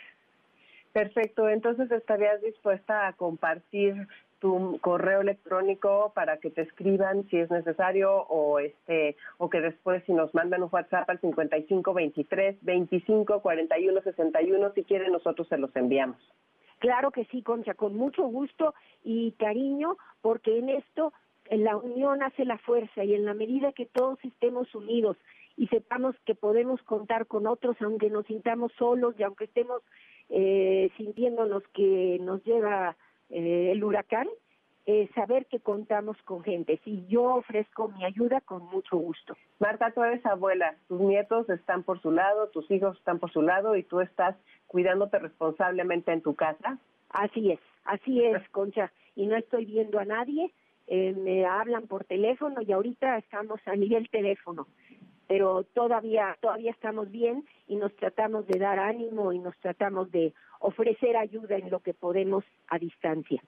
[0.92, 4.06] Perfecto, entonces estarías dispuesta a compartir
[4.40, 10.02] tu correo electrónico para que te escriban si es necesario o este o que después
[10.04, 15.74] si nos mandan un WhatsApp al 5523 25 41 61 si quieren nosotros se los
[15.76, 16.16] enviamos.
[16.80, 21.12] Claro que sí, Concha, con mucho gusto y cariño, porque en esto
[21.48, 25.16] la unión hace la fuerza y en la medida que todos estemos unidos
[25.62, 29.80] y sepamos que podemos contar con otros, aunque nos sintamos solos y aunque estemos
[30.28, 32.96] eh, sintiéndonos que nos lleva
[33.30, 34.26] eh, el huracán,
[34.86, 36.80] eh, saber que contamos con gente.
[36.82, 39.36] Si yo ofrezco mi ayuda, con mucho gusto.
[39.60, 43.40] Marta, tú eres abuela, tus nietos están por su lado, tus hijos están por su
[43.40, 44.34] lado y tú estás
[44.66, 46.78] cuidándote responsablemente en tu casa.
[47.10, 48.90] Así es, así es, Concha.
[49.14, 50.50] Y no estoy viendo a nadie,
[50.88, 54.66] eh, me hablan por teléfono y ahorita estamos a nivel teléfono,
[55.32, 60.34] pero todavía todavía estamos bien y nos tratamos de dar ánimo y nos tratamos de
[60.58, 63.42] ofrecer ayuda en lo que podemos a distancia.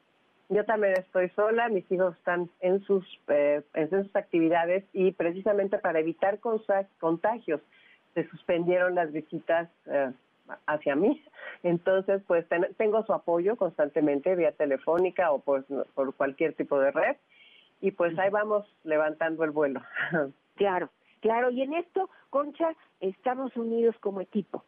[0.49, 5.77] Yo también estoy sola, mis hijos están en sus eh, en sus actividades y precisamente
[5.77, 6.39] para evitar
[7.01, 7.61] contagios
[8.15, 10.11] se suspendieron las visitas eh,
[10.67, 11.23] hacia mí.
[11.65, 12.47] Entonces, pues
[12.79, 17.17] tengo su apoyo constantemente vía telefónica o por, por cualquier tipo de red
[17.83, 19.83] y pues ahí vamos levantando el vuelo.
[20.57, 20.89] Claro,
[21.25, 24.63] claro, y en esto, Concha, estamos unidos como equipo.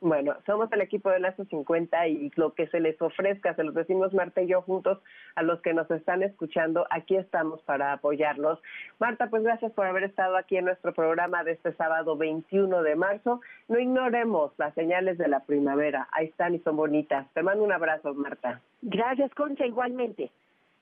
[0.00, 3.74] Bueno, somos el equipo de Lazo 50 y lo que se les ofrezca, se los
[3.74, 5.02] decimos Marta y yo juntos
[5.34, 8.58] a los que nos están escuchando, aquí estamos para apoyarlos.
[8.98, 12.96] Marta, pues gracias por haber estado aquí en nuestro programa de este sábado 21 de
[12.96, 13.42] marzo.
[13.68, 17.26] No ignoremos las señales de la primavera, ahí están y son bonitas.
[17.34, 18.62] Te mando un abrazo, Marta.
[18.80, 20.30] Gracias, Concha, igualmente.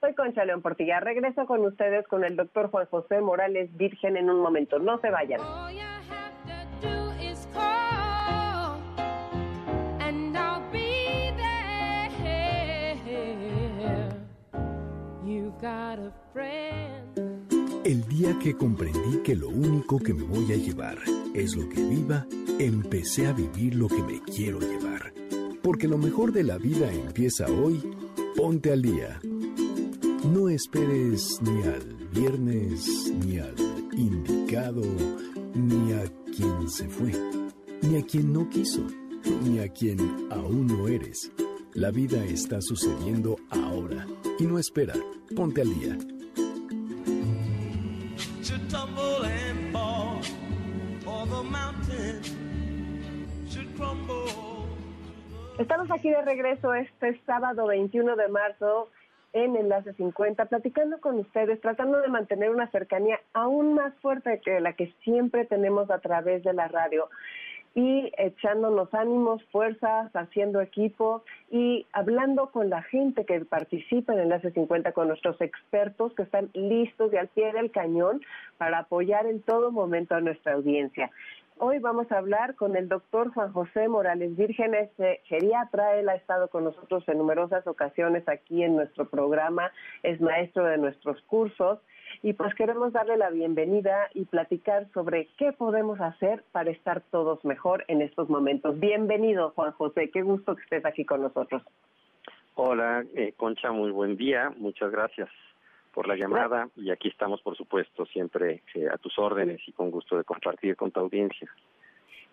[0.00, 1.00] Soy Concha León Portilla.
[1.00, 4.78] Regreso con ustedes con el doctor Juan José Morales Virgen en un momento.
[4.78, 5.40] No se vayan.
[17.84, 20.98] El día que comprendí que lo único que me voy a llevar
[21.34, 22.26] es lo que viva,
[22.58, 25.12] empecé a vivir lo que me quiero llevar.
[25.62, 27.80] Porque lo mejor de la vida empieza hoy.
[28.36, 29.18] Ponte al día
[30.24, 33.54] no esperes ni al viernes, ni al
[33.92, 34.82] indicado,
[35.54, 37.12] ni a quien se fue,
[37.82, 38.86] ni a quien no quiso,
[39.42, 39.98] ni a quien
[40.30, 41.30] aún no eres.
[41.74, 44.06] La vida está sucediendo ahora
[44.38, 44.94] y no espera.
[45.34, 45.98] Ponte al día.
[55.58, 58.90] Estamos aquí de regreso este sábado 21 de marzo
[59.36, 64.60] en Enlace 50, platicando con ustedes, tratando de mantener una cercanía aún más fuerte que
[64.60, 67.10] la que siempre tenemos a través de la radio
[67.74, 74.52] y echándonos ánimos, fuerzas, haciendo equipo y hablando con la gente que participa en Enlace
[74.52, 78.22] 50, con nuestros expertos que están listos y al pie del cañón
[78.56, 81.10] para apoyar en todo momento a nuestra audiencia.
[81.58, 84.90] Hoy vamos a hablar con el doctor Juan José Morales Vírgenes,
[85.24, 85.96] geriatra.
[85.96, 90.76] Él ha estado con nosotros en numerosas ocasiones aquí en nuestro programa, es maestro de
[90.76, 91.78] nuestros cursos
[92.22, 97.42] y pues queremos darle la bienvenida y platicar sobre qué podemos hacer para estar todos
[97.42, 98.78] mejor en estos momentos.
[98.78, 101.62] Bienvenido, Juan José, qué gusto que estés aquí con nosotros.
[102.54, 105.30] Hola, eh, Concha, muy buen día, muchas gracias
[105.96, 109.90] por la llamada y aquí estamos, por supuesto, siempre eh, a tus órdenes y con
[109.90, 111.50] gusto de compartir con tu audiencia.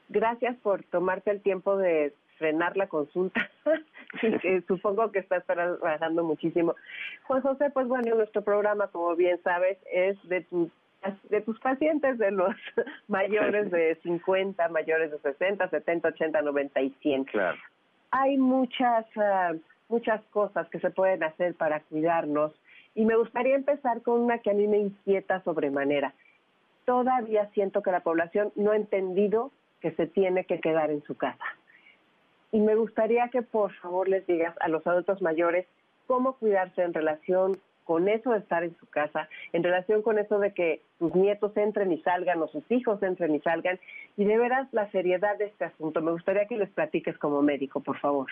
[0.10, 3.50] Gracias por tomarte el tiempo de frenar la consulta
[4.68, 6.76] supongo que estás trabajando muchísimo.
[7.24, 10.46] Juan José, pues bueno, nuestro programa, como bien sabes, es de
[11.30, 12.56] de tus pacientes de los
[13.08, 17.24] mayores de 50, mayores de 60, 70, 80, 90 y 100.
[17.26, 17.58] Claro.
[18.12, 19.54] Hay muchas, ah,
[19.88, 22.54] muchas cosas que se pueden hacer para cuidarnos
[22.96, 26.14] y me gustaría empezar con una que a mí me inquieta sobremanera.
[26.86, 29.52] Todavía siento que la población no ha entendido
[29.82, 31.44] que se tiene que quedar en su casa.
[32.52, 35.66] Y me gustaría que por favor les digas a los adultos mayores
[36.08, 40.40] cómo cuidarse en relación con eso de estar en su casa, en relación con eso
[40.40, 43.80] de que sus nietos entren y salgan o sus hijos entren y salgan,
[44.16, 46.02] y de veras la seriedad de este asunto.
[46.02, 48.28] Me gustaría que les platiques como médico, por favor.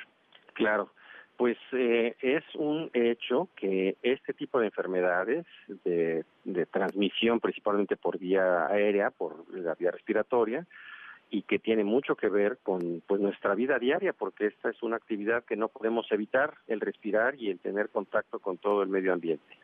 [0.53, 0.89] Claro,
[1.37, 5.45] pues eh, es un hecho que este tipo de enfermedades
[5.83, 6.23] de,
[6.71, 10.65] transmisión principalmente por vía aérea, por la vía respiratoria,
[11.29, 14.97] y que tiene mucho que ver con pues nuestra vida diaria porque esta es una
[14.97, 19.13] actividad que no podemos evitar el respirar y el tener contacto con todo el medio
[19.13, 19.57] ambiente.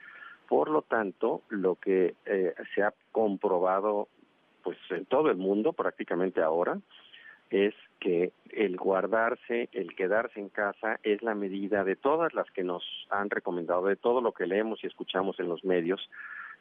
[0.47, 4.07] Por lo tanto lo que eh, se ha comprobado
[4.63, 6.79] pues en todo el mundo prácticamente ahora
[7.49, 12.63] es que el guardarse, el quedarse en casa es la medida de todas las que
[12.63, 16.09] nos han recomendado, de todo lo que leemos y escuchamos en los medios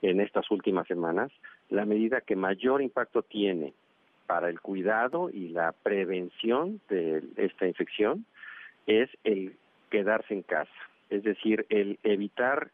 [0.03, 1.33] en estas últimas semanas,
[1.71, 3.73] la medida que mayor impacto tiene
[4.27, 8.27] para el cuidado y la prevención de esta infección
[8.87, 9.57] es el
[9.91, 10.73] quedarse en casa,
[11.11, 12.71] es decir, el evitar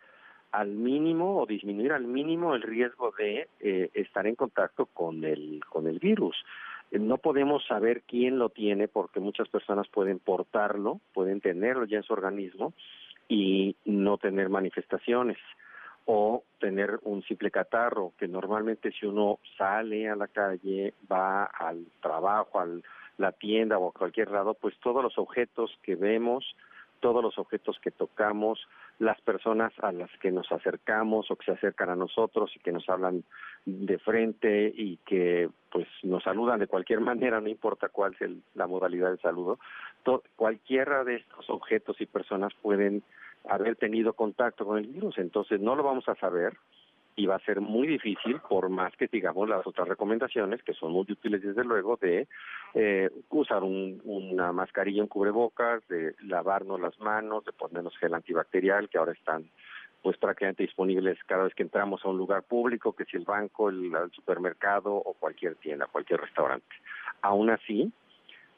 [0.51, 5.63] al mínimo o disminuir al mínimo el riesgo de eh, estar en contacto con el
[5.69, 6.37] con el virus.
[6.93, 12.03] No podemos saber quién lo tiene porque muchas personas pueden portarlo, pueden tenerlo ya en
[12.03, 12.75] su organismo
[13.29, 15.39] y no tener manifestaciones
[16.05, 21.87] o tener un simple catarro, que normalmente si uno sale a la calle, va al
[22.01, 22.67] trabajo, a
[23.19, 26.57] la tienda o a cualquier lado, pues todos los objetos que vemos,
[27.01, 28.61] todos los objetos que tocamos,
[28.99, 32.73] las personas a las que nos acercamos o que se acercan a nosotros y que
[32.73, 33.25] nos hablan
[33.65, 38.67] de frente y que pues nos saludan de cualquier manera, no importa cuál sea la
[38.67, 39.59] modalidad del saludo,
[40.37, 43.03] cualquiera de estos objetos y personas pueden
[43.49, 45.19] haber tenido contacto con el virus.
[45.19, 46.55] Entonces no lo vamos a saber
[47.15, 50.93] y va a ser muy difícil, por más que sigamos las otras recomendaciones, que son
[50.93, 52.27] muy útiles desde luego, de
[52.75, 58.99] eh, usar una mascarilla, un cubrebocas, de lavarnos las manos, de ponernos gel antibacterial, que
[58.99, 59.45] ahora están
[60.03, 63.69] pues prácticamente disponibles cada vez que entramos a un lugar público, que si el banco,
[63.69, 66.75] el, supermercado o cualquier tienda, cualquier restaurante.
[67.23, 67.93] Aún así,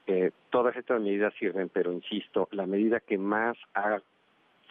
[0.07, 4.00] eh, todas estas medidas sirven, pero insisto, la medida que más ha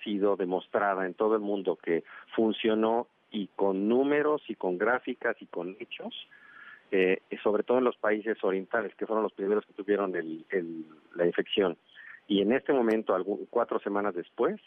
[0.04, 2.04] sido demostrada en todo el mundo que
[2.36, 6.28] funcionó y con números y con gráficas y con hechos,
[6.92, 10.46] eh, sobre todo en los países orientales, que fueron los primeros que tuvieron el,
[11.16, 11.78] la infección.
[12.28, 13.16] Y en este momento,
[13.50, 14.60] cuatro semanas después,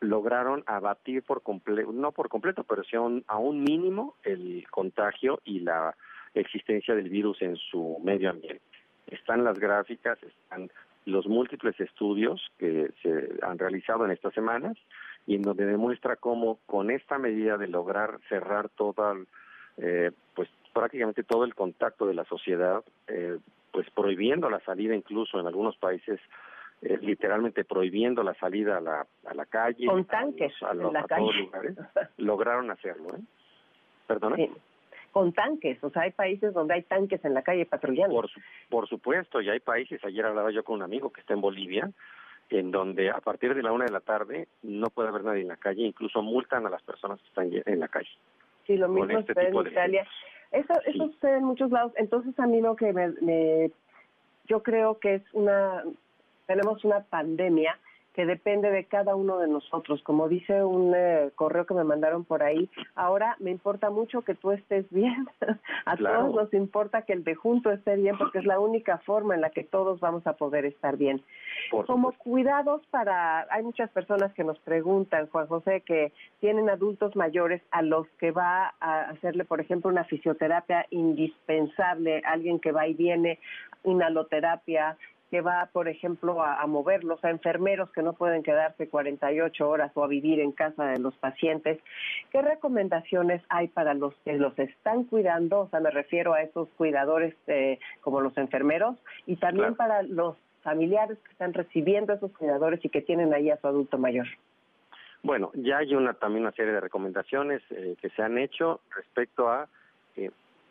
[0.00, 5.60] lograron abatir por completo, no por completo, pero sí a un, mínimo el contagio y
[5.60, 5.94] la
[6.34, 8.62] existencia del virus en su medio ambiente.
[9.08, 10.70] Están las gráficas, están
[11.04, 14.76] los múltiples estudios que se han realizado en estas semanas
[15.26, 19.14] y en donde demuestra cómo con esta medida de lograr cerrar toda,
[19.76, 23.38] eh, pues prácticamente todo el contacto de la sociedad, eh,
[23.72, 26.20] pues prohibiendo la salida incluso en algunos países,
[26.82, 31.04] eh, literalmente prohibiendo la salida a la, a la calle, con tanques a, en la
[31.04, 31.22] calle.
[31.22, 31.76] todos lugares,
[32.16, 33.16] lograron hacerlo.
[33.16, 33.20] ¿eh?
[34.06, 34.36] ¿Perdona?
[35.12, 38.14] con tanques, o sea, hay países donde hay tanques en la calle patrullando.
[38.14, 38.30] Por,
[38.68, 41.90] por supuesto, y hay países, ayer hablaba yo con un amigo que está en Bolivia,
[42.48, 45.48] en donde a partir de la una de la tarde no puede haber nadie en
[45.48, 48.10] la calle, incluso multan a las personas que están en la calle.
[48.66, 50.06] Sí, lo mismo este sucede en Italia.
[50.50, 51.92] Eso, eso sucede en muchos lados.
[51.96, 53.70] Entonces a mí lo que me,
[54.46, 55.84] yo creo que es una,
[56.50, 57.78] tenemos una pandemia
[58.12, 60.02] que depende de cada uno de nosotros.
[60.02, 64.34] Como dice un eh, correo que me mandaron por ahí, ahora me importa mucho que
[64.34, 65.28] tú estés bien.
[65.86, 69.36] a todos nos importa que el de junto esté bien porque es la única forma
[69.36, 71.22] en la que todos vamos a poder estar bien.
[71.86, 77.62] Como cuidados para, hay muchas personas que nos preguntan, Juan José, que tienen adultos mayores
[77.70, 82.94] a los que va a hacerle, por ejemplo, una fisioterapia indispensable, alguien que va y
[82.94, 83.38] viene,
[83.84, 84.96] inhaloterapia,
[85.30, 90.04] que va, por ejemplo, a, moverlos, a enfermeros que no pueden quedarse 48 horas o
[90.04, 91.78] a vivir en casa de los pacientes.
[92.30, 95.60] ¿Qué recomendaciones hay para los que los están cuidando?
[95.60, 100.36] O sea, me refiero a esos cuidadores eh, como los enfermeros y también para los
[100.62, 104.26] familiares que están recibiendo a esos cuidadores y que tienen ahí a su adulto mayor.
[105.22, 109.48] Bueno, ya hay una también una serie de recomendaciones eh, que se han hecho respecto
[109.48, 109.68] a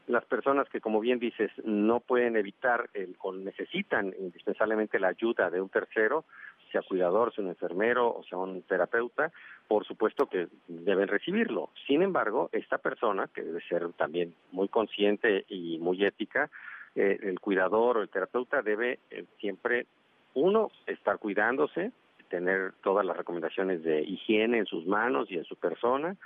[0.09, 5.51] las personas que, como bien dices, no pueden evitar el, o necesitan indispensablemente la ayuda
[5.51, 6.25] de un tercero,
[6.71, 9.31] sea cuidador, sea un enfermero o sea un terapeuta,
[9.67, 11.69] por supuesto que deben recibirlo.
[11.85, 16.49] Sin embargo, esta persona, que debe ser también muy consciente y muy ética,
[16.95, 19.85] eh, el cuidador o el terapeuta debe eh, siempre,
[20.33, 21.91] uno, estar cuidándose,
[22.29, 26.17] tener todas las recomendaciones de higiene en sus manos y en su persona,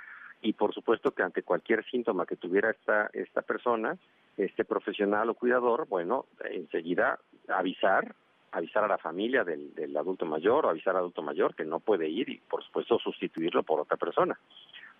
[0.44, 3.96] y por supuesto que ante cualquier síntoma que tuviera esta, esta persona,
[4.36, 7.18] este profesional o cuidador, bueno, enseguida
[7.48, 8.14] avisar,
[8.52, 11.80] avisar a la familia del, del adulto mayor o avisar al adulto mayor que no
[11.80, 14.38] puede ir y por supuesto sustituirlo por otra persona,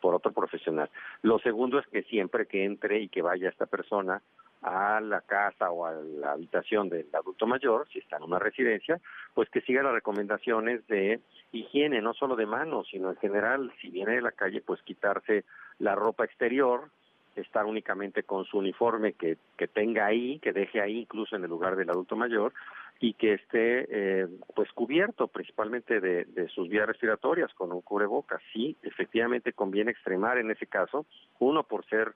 [0.01, 0.89] por otro profesional.
[1.21, 4.23] Lo segundo es que siempre que entre y que vaya esta persona
[4.65, 9.01] a la casa o a la habitación del adulto mayor, si está en una residencia,
[9.35, 11.21] pues que siga las recomendaciones de
[11.53, 15.45] higiene, no solo de manos, sino en general, si viene de la calle, pues quitarse
[15.79, 16.89] la ropa exterior,
[17.37, 21.51] estar únicamente con su uniforme que, que tenga ahí, que deje ahí incluso en el
[21.51, 22.53] lugar del adulto mayor,
[23.01, 28.41] y que esté eh, pues cubierto principalmente de, sus vías respiratorias con un cubrebocas.
[28.53, 31.05] Sí, efectivamente conviene extremar en ese caso,
[31.39, 32.15] uno por ser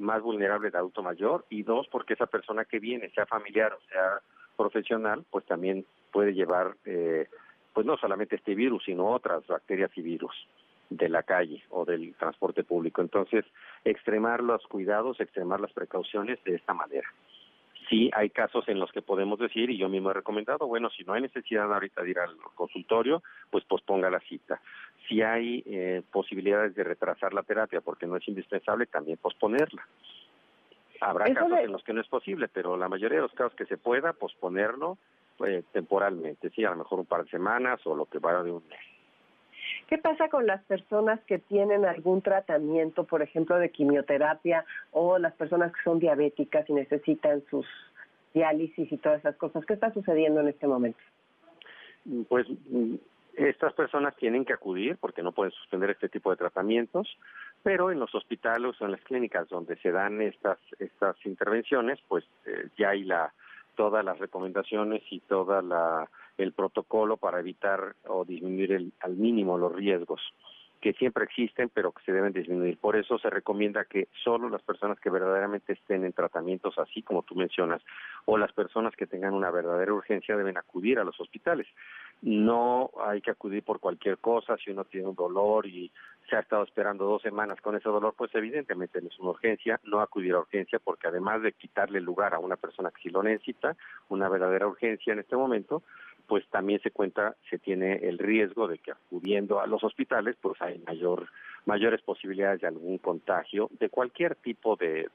[0.00, 3.80] más vulnerable de adulto mayor y dos, porque esa persona que viene, sea familiar o
[3.90, 4.20] sea
[4.56, 7.28] profesional, pues también puede llevar, eh,
[7.72, 10.34] pues no solamente este virus, sino otras bacterias y virus
[10.90, 13.00] de la calle o del transporte público.
[13.00, 13.44] Entonces,
[13.84, 17.08] extremar los cuidados, extremar las precauciones de esta manera.
[17.90, 21.04] Sí, hay casos en los que podemos decir, y yo mismo he recomendado, bueno, si
[21.04, 24.60] no hay necesidad ahorita de ir al consultorio, pues posponga la cita
[25.10, 29.84] si hay eh, posibilidades de retrasar la terapia porque no es indispensable, también posponerla.
[31.00, 33.66] Habrá casos en los que no es posible, pero la mayoría de los casos que
[33.66, 34.98] se pueda posponerlo
[35.36, 38.52] pues, temporalmente, sí, a lo mejor un par de semanas o lo que vaya de
[38.52, 38.78] un mes.
[39.90, 45.34] ¿Qué pasa con las personas que tienen algún tratamiento, por ejemplo, de quimioterapia o las
[45.34, 47.66] personas que son diabéticas y necesitan sus
[48.32, 49.66] diálisis y todas esas cosas?
[49.66, 51.00] ¿Qué está sucediendo en este momento?
[52.28, 52.46] Pues
[53.34, 57.08] estas personas tienen que acudir porque no pueden suspender este tipo de tratamientos,
[57.64, 62.24] pero en los hospitales o en las clínicas donde se dan estas estas intervenciones, pues
[62.46, 63.32] eh, ya hay la
[63.74, 66.08] todas las recomendaciones y toda la
[66.42, 70.20] el protocolo para evitar o disminuir el, al mínimo los riesgos
[70.80, 72.78] que siempre existen, pero que se deben disminuir.
[72.78, 77.22] Por eso se recomienda que solo las personas que verdaderamente estén en tratamientos así como
[77.22, 77.82] tú mencionas,
[78.24, 81.66] o las personas que tengan una verdadera urgencia deben acudir a los hospitales.
[82.22, 85.90] No hay que acudir por cualquier cosa, si uno tiene un dolor y
[86.28, 89.80] se ha estado esperando dos semanas con ese dolor, pues evidentemente no es una urgencia,
[89.84, 93.22] no acudir a urgencia, porque además de quitarle lugar a una persona que sí lo
[93.22, 93.76] necesita,
[94.08, 95.82] una verdadera urgencia en este momento,
[96.30, 100.62] pues también se cuenta, se tiene el riesgo de que acudiendo a los hospitales, pues
[100.62, 101.26] hay mayor,
[101.66, 105.08] mayores posibilidades de algún contagio de cualquier tipo de,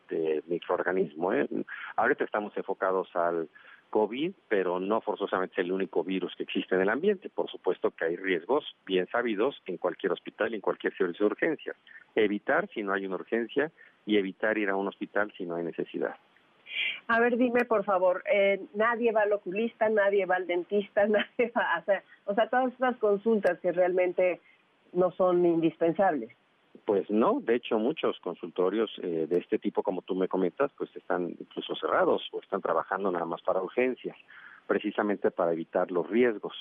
[0.47, 1.31] microorganismo.
[1.31, 1.47] ¿eh?
[1.95, 3.47] Ahorita estamos enfocados al
[3.91, 7.29] COVID, pero no forzosamente es el único virus que existe en el ambiente.
[7.29, 11.77] Por supuesto que hay riesgos bien sabidos en cualquier hospital en cualquier servicio de urgencias.
[12.13, 13.71] Evitar si no hay una urgencia
[14.05, 16.17] y evitar ir a un hospital si no hay necesidad.
[17.07, 21.51] A ver, dime por favor, eh, nadie va al oculista, nadie va al dentista, nadie
[21.55, 24.41] va a hacer, o sea, todas estas consultas que realmente
[24.93, 26.31] no son indispensables.
[26.85, 30.95] Pues no, de hecho muchos consultorios eh, de este tipo, como tú me comentas, pues
[30.95, 34.15] están incluso cerrados o están trabajando nada más para urgencias,
[34.67, 36.53] precisamente para evitar los riesgos.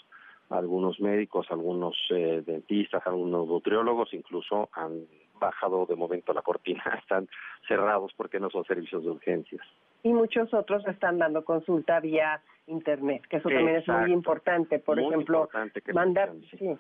[0.49, 5.07] Algunos médicos, algunos eh, dentistas, algunos nutriólogos incluso han
[5.45, 7.29] bajado de momento la cortina, están
[7.67, 9.67] cerrados porque no son servicios de urgencias
[10.05, 14.79] y muchos otros están dando consulta vía internet, que eso también es muy importante.
[14.79, 15.49] Por ejemplo,
[15.93, 16.77] mandar, sí.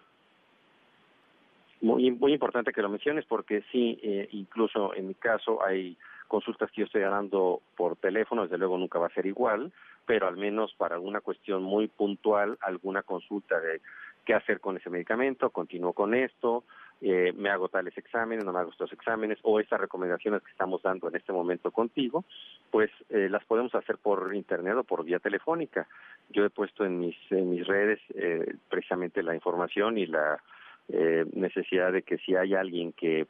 [1.81, 5.97] Muy, muy importante que lo menciones porque sí, eh, incluso en mi caso hay
[6.29, 9.73] consultas que yo estoy dando por teléfono, desde luego nunca va a ser igual,
[10.07, 13.81] pero al menos para alguna cuestión muy puntual, alguna consulta de
[14.27, 16.65] qué hacer con ese medicamento, continúo con esto,
[17.01, 20.83] eh, me hago tales exámenes, no me hago estos exámenes, o estas recomendaciones que estamos
[20.83, 22.25] dando en este momento contigo,
[22.71, 25.87] pues eh, las podemos hacer por internet o por vía telefónica.
[26.31, 30.43] Yo he puesto en mis, en mis redes eh, precisamente la información y la
[30.89, 33.27] eh, necesidad de que si hay alguien que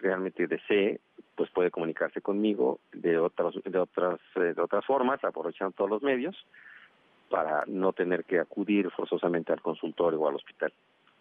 [0.00, 1.00] realmente desee,
[1.36, 6.36] pues puede comunicarse conmigo de otras, de otras, de otras formas, aprovechando todos los medios
[7.30, 10.72] para no tener que acudir forzosamente al consultorio o al hospital.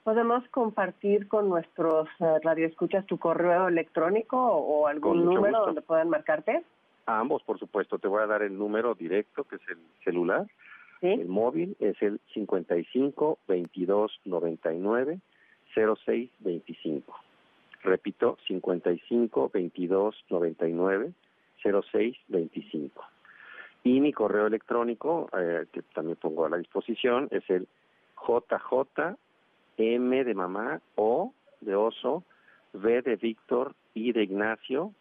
[0.08, 6.64] ¿Podemos compartir con nuestros uh, radioescuchas tu correo electrónico o, algún número donde puedan marcarte?
[7.08, 7.99] A ambos, por supuesto.
[7.99, 10.47] Te voy a dar el número directo, que es el celular.
[11.01, 15.20] El móvil es el 55 22 99
[15.76, 17.14] 06 25.
[17.84, 21.12] Repito, 55 22 99
[21.62, 23.03] 0625.
[23.84, 27.68] Y mi correo electrónico, eh, que también pongo a la disposición, es el
[28.26, 29.18] JJ
[29.78, 32.23] M de mamá, O de oso,
[32.73, 34.93] V de Víctor, I de Ignacio,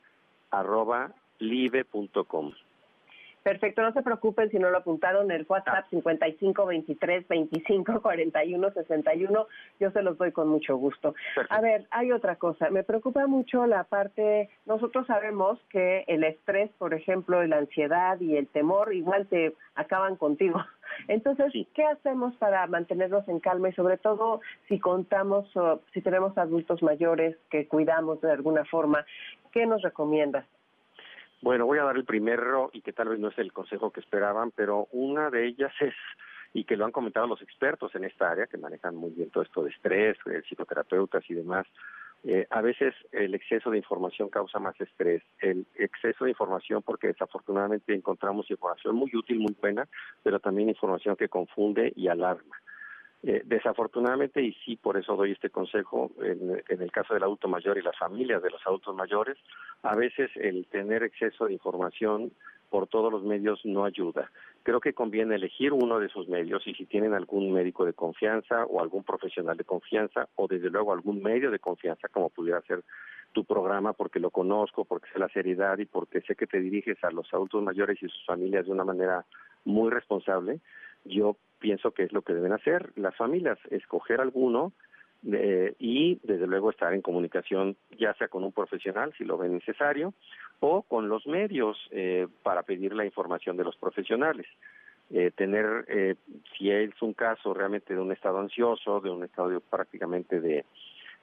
[0.50, 2.52] arroba live.com.
[3.46, 9.46] Perfecto, no se preocupen si no lo apuntaron, el WhatsApp 55 23 25 41 61,
[9.78, 11.14] yo se los doy con mucho gusto.
[11.48, 16.72] A ver, hay otra cosa, me preocupa mucho la parte, nosotros sabemos que el estrés,
[16.76, 20.60] por ejemplo, y la ansiedad y el temor igual te acaban contigo.
[21.06, 25.48] Entonces, ¿qué hacemos para mantenernos en calma y sobre todo si contamos,
[25.94, 29.06] si tenemos adultos mayores que cuidamos de alguna forma,
[29.52, 30.44] ¿qué nos recomiendas?
[31.42, 34.00] Bueno, voy a dar el primero y que tal vez no es el consejo que
[34.00, 35.94] esperaban, pero una de ellas es
[36.52, 39.42] y que lo han comentado los expertos en esta área, que manejan muy bien todo
[39.42, 41.66] esto de estrés, eh, psicoterapeutas y demás,
[42.24, 45.22] eh, a veces el exceso de información causa más estrés.
[45.38, 49.86] El exceso de información porque desafortunadamente encontramos información muy útil, muy buena,
[50.22, 52.56] pero también información que confunde y alarma.
[53.28, 57.76] Eh, desafortunadamente, y sí por eso doy este consejo, en, el caso del adulto mayor
[57.76, 59.36] y las familias de los adultos mayores,
[59.82, 62.30] a veces el tener exceso de información
[62.70, 64.30] por todos los medios no ayuda.
[64.62, 68.64] Creo que conviene elegir uno de sus medios y si tienen algún médico de confianza
[68.66, 72.84] o algún profesional de confianza o desde luego algún medio de confianza como pudiera ser
[73.32, 77.02] tu programa porque lo conozco, porque sé la seriedad y porque sé que te diriges
[77.02, 79.26] a los adultos mayores y sus familias de una manera
[79.64, 80.60] muy responsable,
[81.04, 84.72] yo pienso que es lo que deben hacer las familias, escoger alguno
[85.32, 89.54] eh, y desde luego estar en comunicación ya sea con un profesional si lo ven
[89.54, 90.14] necesario
[90.60, 94.46] o con los medios eh, para pedir la información de los profesionales.
[95.10, 96.16] Eh, tener, eh,
[96.56, 100.64] si es un caso realmente de un estado ansioso, de un estado prácticamente de,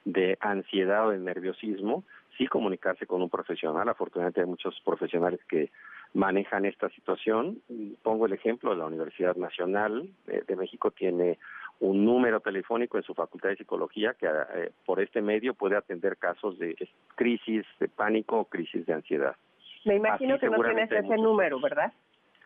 [0.06, 2.04] de ansiedad o de nerviosismo,
[2.36, 3.88] sí comunicarse con un profesional.
[3.88, 5.70] Afortunadamente hay muchos profesionales que
[6.12, 7.60] manejan esta situación.
[8.02, 11.38] Pongo el ejemplo la Universidad Nacional de, México tiene
[11.80, 16.16] un número telefónico en su Facultad de Psicología que eh, por este medio puede atender
[16.16, 16.76] casos de
[17.16, 19.36] crisis de pánico o crisis de ansiedad.
[19.84, 21.92] Me imagino que no tienes ese número, ¿verdad?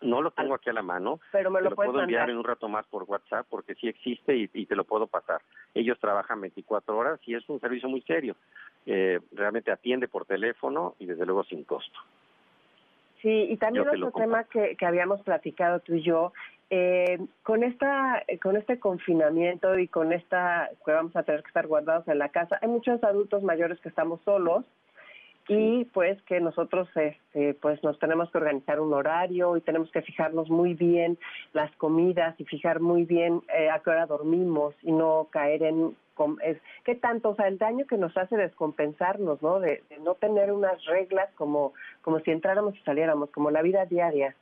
[0.00, 2.68] No lo tengo aquí a la mano, pero me lo, puedo enviar en un rato
[2.68, 5.40] más por WhatsApp porque sí existe y, y, te lo puedo pasar.
[5.74, 8.36] Ellos trabajan 24 horas y es un servicio muy serio.
[8.86, 11.98] Eh, realmente atiende por teléfono y desde luego sin costo.
[13.20, 16.32] Sí, y también otro tema que, que habíamos platicado tú y yo,
[16.70, 21.66] eh, con esta, con este confinamiento y con esta que vamos a tener que estar
[21.66, 24.64] guardados en la casa, hay muchos adultos mayores que estamos solos
[25.48, 30.02] y pues que nosotros este, pues nos tenemos que organizar un horario y tenemos que
[30.02, 31.18] fijarnos muy bien
[31.54, 35.96] las comidas y fijar muy bien eh, a qué hora dormimos y no caer en
[36.42, 39.60] es, qué tanto, o sea, el daño que nos hace descompensarnos, ¿no?
[39.60, 44.34] De, no tener unas reglas como, como si entráramos y saliéramos, como la vida diaria.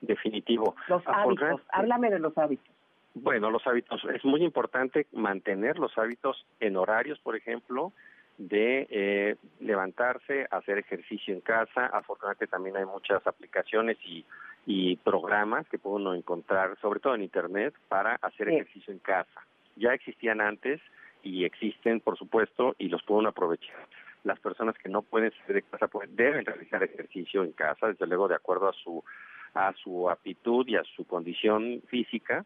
[0.00, 0.74] Definitivo.
[0.88, 2.74] Los hábitos, háblame de los hábitos.
[3.14, 7.92] Bueno, los hábitos, es muy importante mantener los hábitos en horarios, por ejemplo,
[8.40, 11.86] de eh, levantarse, hacer ejercicio en casa.
[11.86, 14.24] Afortunadamente también hay muchas aplicaciones y,
[14.64, 19.46] y programas que puede uno encontrar, sobre todo en Internet, para hacer ejercicio en casa.
[19.76, 20.80] Ya existían antes,
[21.22, 23.86] y existen, por supuesto, y los pueden aprovechar.
[24.24, 28.28] Las personas que no pueden salir de casa deben realizar ejercicio en casa, desde luego
[28.28, 29.04] de acuerdo a su
[29.52, 32.44] a su aptitud y a su condición física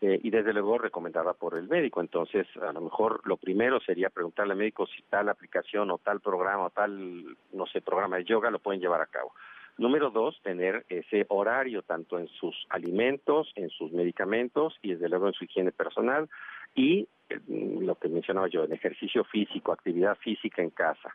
[0.00, 2.00] eh, y desde luego recomendada por el médico.
[2.00, 6.20] Entonces, a lo mejor lo primero sería preguntarle al médico si tal aplicación o tal
[6.20, 9.32] programa o tal, no sé, programa de yoga lo pueden llevar a cabo.
[9.76, 15.28] Número dos, tener ese horario tanto en sus alimentos, en sus medicamentos y desde luego
[15.28, 16.28] en su higiene personal
[16.74, 17.08] y
[17.46, 21.14] Mm, lo que mencionaba yo, en ejercicio físico, actividad física en casa.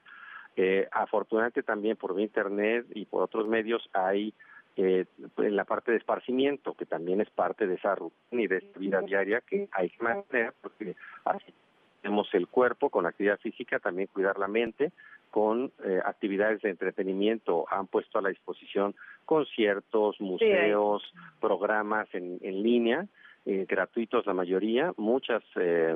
[0.55, 4.33] Eh, afortunadamente también por internet y por otros medios hay
[4.75, 5.05] eh,
[5.37, 8.79] en la parte de esparcimiento, que también es parte de esa rutina y de esa
[8.79, 10.95] vida diaria que hay que mantener, porque
[11.25, 11.53] así
[12.01, 14.91] tenemos el cuerpo con actividad física, también cuidar la mente
[15.31, 17.65] con eh, actividades de entretenimiento.
[17.71, 18.93] Han puesto a la disposición
[19.25, 21.01] conciertos, museos,
[21.39, 23.07] programas en, en línea
[23.45, 24.93] eh, gratuitos la mayoría.
[24.97, 25.95] Muchas eh,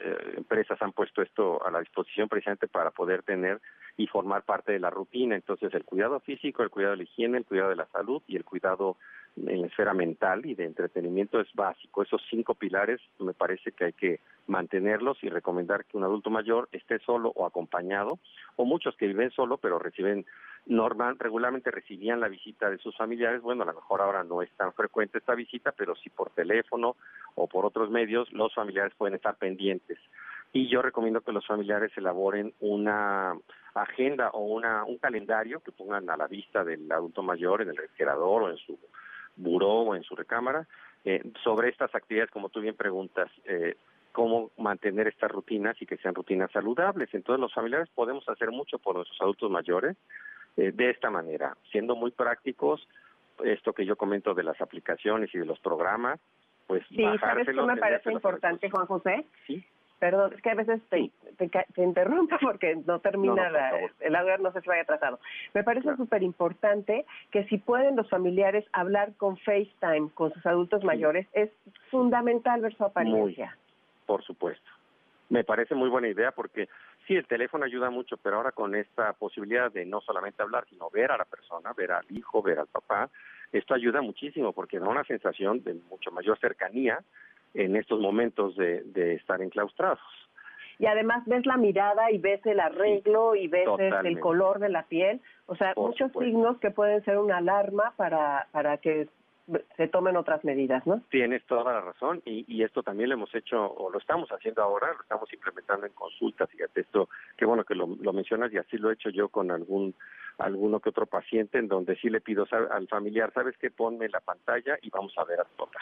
[0.00, 3.60] eh, empresas han puesto esto a la disposición precisamente para poder tener
[3.96, 5.34] y formar parte de la rutina.
[5.34, 8.36] Entonces, el cuidado físico, el cuidado de la higiene, el cuidado de la salud y
[8.36, 8.96] el cuidado
[9.36, 12.02] en la esfera mental y de entretenimiento es básico.
[12.02, 16.68] Esos cinco pilares me parece que hay que mantenerlos y recomendar que un adulto mayor
[16.72, 18.18] esté solo o acompañado,
[18.56, 20.26] o muchos que viven solo pero reciben
[20.66, 23.42] normal, regularmente recibían la visita de sus familiares.
[23.42, 26.96] Bueno, a lo mejor ahora no es tan frecuente esta visita, pero sí por teléfono
[27.34, 29.98] o por otros medios los familiares pueden estar pendientes.
[30.52, 33.36] Y yo recomiendo que los familiares elaboren una
[33.74, 37.76] agenda o una, un calendario que pongan a la vista del adulto mayor en el
[37.76, 38.78] refrigerador o en su
[39.38, 40.66] buró o en su recámara
[41.04, 43.76] eh, sobre estas actividades, como tú bien preguntas, eh,
[44.12, 47.08] cómo mantener estas rutinas y que sean rutinas saludables.
[47.14, 49.96] Entonces los familiares podemos hacer mucho por nuestros adultos mayores
[50.56, 52.86] eh, de esta manera, siendo muy prácticos,
[53.44, 56.18] esto que yo comento de las aplicaciones y de los programas,
[56.66, 59.24] pues sí, ¿sabes qué me parece importante, Juan José?
[59.46, 59.64] Sí.
[59.98, 63.48] Perdón, es que a veces te, te, interrumpo porque no termina
[64.00, 65.18] el audio, no sé si vaya atrasado.
[65.54, 70.84] Me parece súper importante que si pueden los familiares hablar con FaceTime con sus adultos
[70.84, 71.50] mayores, es
[71.90, 73.56] fundamental ver su apariencia.
[74.06, 74.70] por supuesto.
[75.30, 76.68] Me parece muy buena idea porque
[77.06, 80.88] sí, el teléfono ayuda mucho, pero ahora con esta posibilidad de no solamente hablar, sino
[80.88, 83.10] ver a la persona, ver al hijo, ver al papá,
[83.52, 87.00] esto ayuda muchísimo porque da una sensación de mucho mayor cercanía
[87.58, 89.98] en estos momentos de, de estar enclaustrados.
[90.78, 93.66] Y además ves la mirada y ves el arreglo y ves
[94.04, 98.46] el color de la piel, o sea, muchos signos que pueden ser una alarma para,
[98.52, 99.08] para que
[99.76, 101.02] se tomen otras medidas, ¿no?
[101.10, 104.62] Tienes toda la razón y, y esto también lo hemos hecho o lo estamos haciendo
[104.62, 108.58] ahora, lo estamos implementando en consultas, fíjate esto, qué bueno que lo, lo mencionas y
[108.58, 109.94] así lo he hecho yo con algún
[110.36, 113.72] alguno que otro paciente en donde sí le pido al familiar, ¿sabes qué?
[113.72, 115.80] Ponme la pantalla y vamos a ver a papá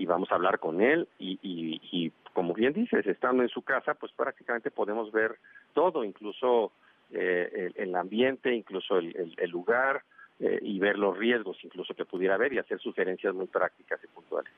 [0.00, 3.92] y vamos a hablar con él y, y, como bien dices, estando en su casa,
[3.92, 5.36] pues prácticamente podemos ver
[5.74, 6.72] todo, incluso
[7.12, 10.02] eh, el, ambiente, incluso el, el, lugar
[10.38, 14.06] eh, y ver los riesgos incluso que pudiera haber y hacer sugerencias muy prácticas y
[14.06, 14.52] puntuales.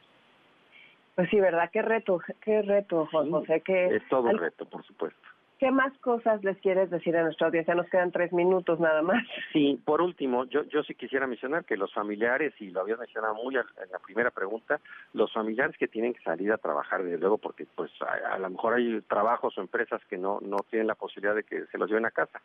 [1.16, 1.70] Pues sí, ¿verdad?
[1.72, 3.60] Qué reto, qué reto, José.
[3.62, 5.28] Que es todo un reto, por supuesto.
[5.62, 7.76] ¿Qué más cosas les quieres decir a nuestra audiencia?
[7.76, 9.22] Nos quedan tres minutos nada más.
[9.52, 13.36] Sí, por último, yo, yo sí quisiera mencionar que los familiares, y lo había mencionado
[13.36, 14.80] muy en la primera pregunta,
[15.12, 18.74] los familiares que tienen que salir a trabajar, desde luego, porque pues a, lo mejor
[18.74, 22.06] hay trabajos o empresas que no, no tienen la posibilidad de que se los lleven
[22.06, 22.40] a casa.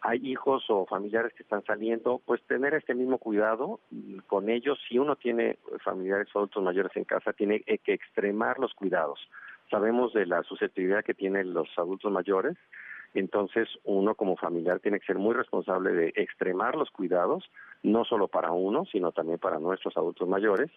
[0.00, 3.80] Hay hijos o familiares que están saliendo, pues tener este mismo cuidado
[4.28, 4.78] con ellos.
[4.88, 9.18] Si uno tiene familiares o adultos mayores en casa, tiene que extremar los cuidados
[9.72, 12.56] sabemos de la susceptibilidad que tienen los adultos mayores,
[13.14, 17.50] entonces uno como familiar tiene que ser muy responsable de extremar los cuidados,
[17.82, 20.70] no solo para uno, sino también para nuestros adultos mayores,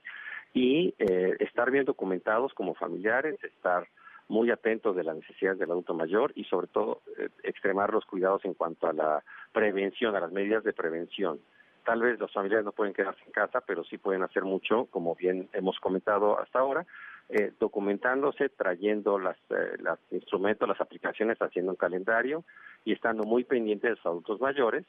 [0.54, 3.88] y eh, estar bien documentados como familiares, estar
[4.30, 8.44] muy atentos de las necesidades del adulto mayor y sobre todo eh, extremar los cuidados
[8.46, 11.40] en cuanto a la prevención, a las medidas de prevención.
[11.84, 15.14] Tal vez los familiares no pueden quedarse en casa, pero sí pueden hacer mucho, como
[15.16, 16.86] bien hemos comentado hasta ahora,
[17.30, 22.44] eh, documentándose, trayendo las, eh, los instrumentos, las aplicaciones, haciendo un calendario
[22.84, 24.86] y estando muy pendiente de los adultos mayores.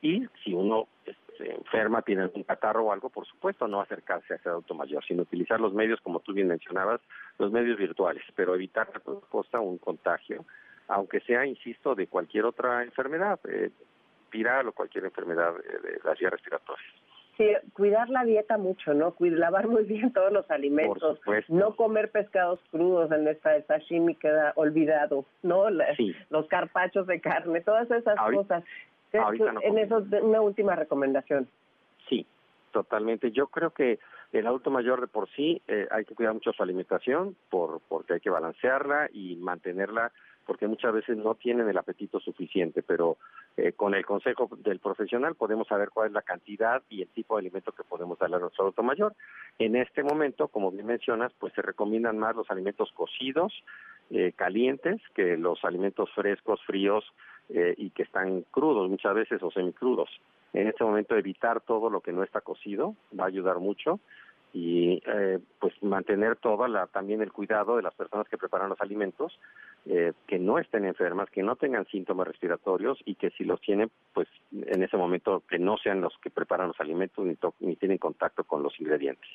[0.00, 0.86] Y si uno
[1.38, 5.04] se enferma, tiene algún catarro o algo, por supuesto, no acercarse a ese adulto mayor,
[5.04, 7.00] sino utilizar los medios, como tú bien mencionabas,
[7.38, 10.44] los medios virtuales, pero evitar a toda costa un contagio,
[10.88, 13.70] aunque sea, insisto, de cualquier otra enfermedad, eh,
[14.30, 16.92] viral o cualquier enfermedad eh, de las vías respiratorias.
[17.38, 19.14] Sí, cuidar la dieta mucho, ¿no?
[19.20, 25.24] Lavar muy bien todos los alimentos, no comer pescados crudos, en esta sashimi queda olvidado,
[25.44, 25.70] ¿no?
[25.70, 28.64] Los carpachos de carne, todas esas cosas.
[29.12, 31.48] en eso, una última recomendación.
[32.08, 32.26] Sí,
[32.72, 33.30] totalmente.
[33.30, 34.00] Yo creo que
[34.32, 38.14] el adulto mayor de por sí eh, hay que cuidar mucho su alimentación por porque
[38.14, 40.10] hay que balancearla y mantenerla
[40.48, 43.18] porque muchas veces no tienen el apetito suficiente, pero
[43.58, 47.36] eh, con el consejo del profesional podemos saber cuál es la cantidad y el tipo
[47.36, 49.14] de alimento que podemos darle a nuestro adulto mayor.
[49.58, 53.52] En este momento, como bien mencionas, pues se recomiendan más los alimentos cocidos,
[54.08, 57.04] eh, calientes, que los alimentos frescos, fríos
[57.50, 60.08] eh, y que están crudos muchas veces o semicrudos.
[60.54, 64.00] En este momento evitar todo lo que no está cocido va a ayudar mucho
[64.52, 68.80] y eh, pues mantener toda la también el cuidado de las personas que preparan los
[68.80, 69.38] alimentos
[69.86, 73.90] eh, que no estén enfermas que no tengan síntomas respiratorios y que si los tienen
[74.14, 77.98] pues en ese momento que no sean los que preparan los alimentos ni, ni tienen
[77.98, 79.28] contacto con los ingredientes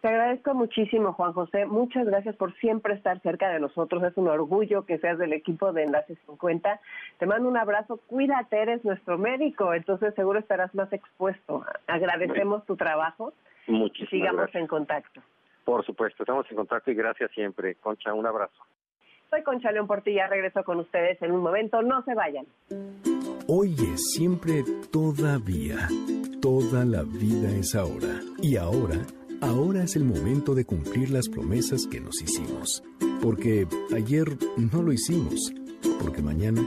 [0.00, 1.66] te agradezco muchísimo, Juan José.
[1.66, 4.00] Muchas gracias por siempre estar cerca de nosotros.
[4.04, 6.80] Es un orgullo que seas del equipo de Enlace 50.
[7.18, 7.98] Te mando un abrazo.
[8.06, 11.64] Cuídate, eres nuestro médico, entonces seguro estarás más expuesto.
[11.88, 13.32] Agradecemos tu trabajo
[13.68, 15.20] Muchísimas Sigamos en contacto.
[15.64, 17.74] Por supuesto, estamos en contacto y gracias siempre.
[17.76, 18.64] Concha, un abrazo.
[19.30, 22.46] Soy Concha León Portilla, regreso con ustedes en un momento, no se vayan.
[23.46, 25.88] Hoy es siempre todavía.
[26.40, 28.20] Toda la vida es ahora.
[28.42, 28.96] Y ahora,
[29.42, 32.82] ahora es el momento de cumplir las promesas que nos hicimos.
[33.22, 35.52] Porque ayer no lo hicimos.
[36.00, 36.62] Porque mañana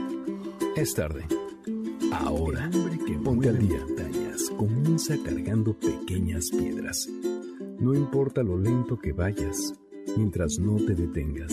[0.76, 1.24] es tarde.
[2.12, 2.70] Ahora,
[3.24, 3.80] ponte al día
[4.56, 7.08] comienza cargando pequeñas piedras.
[7.78, 9.74] No importa lo lento que vayas,
[10.16, 11.52] mientras no te detengas.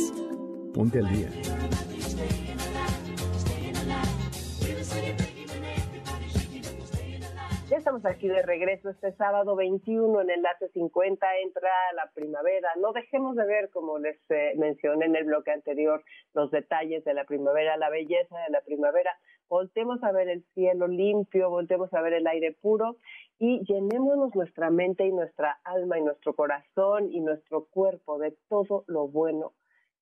[0.74, 1.30] Ponte al día.
[7.70, 12.70] Ya estamos aquí de regreso este sábado 21 en el Enlace 50, entra la primavera.
[12.80, 16.04] No dejemos de ver, como les eh, mencioné en el bloque anterior,
[16.34, 19.12] los detalles de la primavera, la belleza de la primavera.
[19.50, 22.98] Voltemos a ver el cielo limpio, voltemos a ver el aire puro
[23.40, 28.84] y llenémonos nuestra mente y nuestra alma y nuestro corazón y nuestro cuerpo de todo
[28.86, 29.54] lo bueno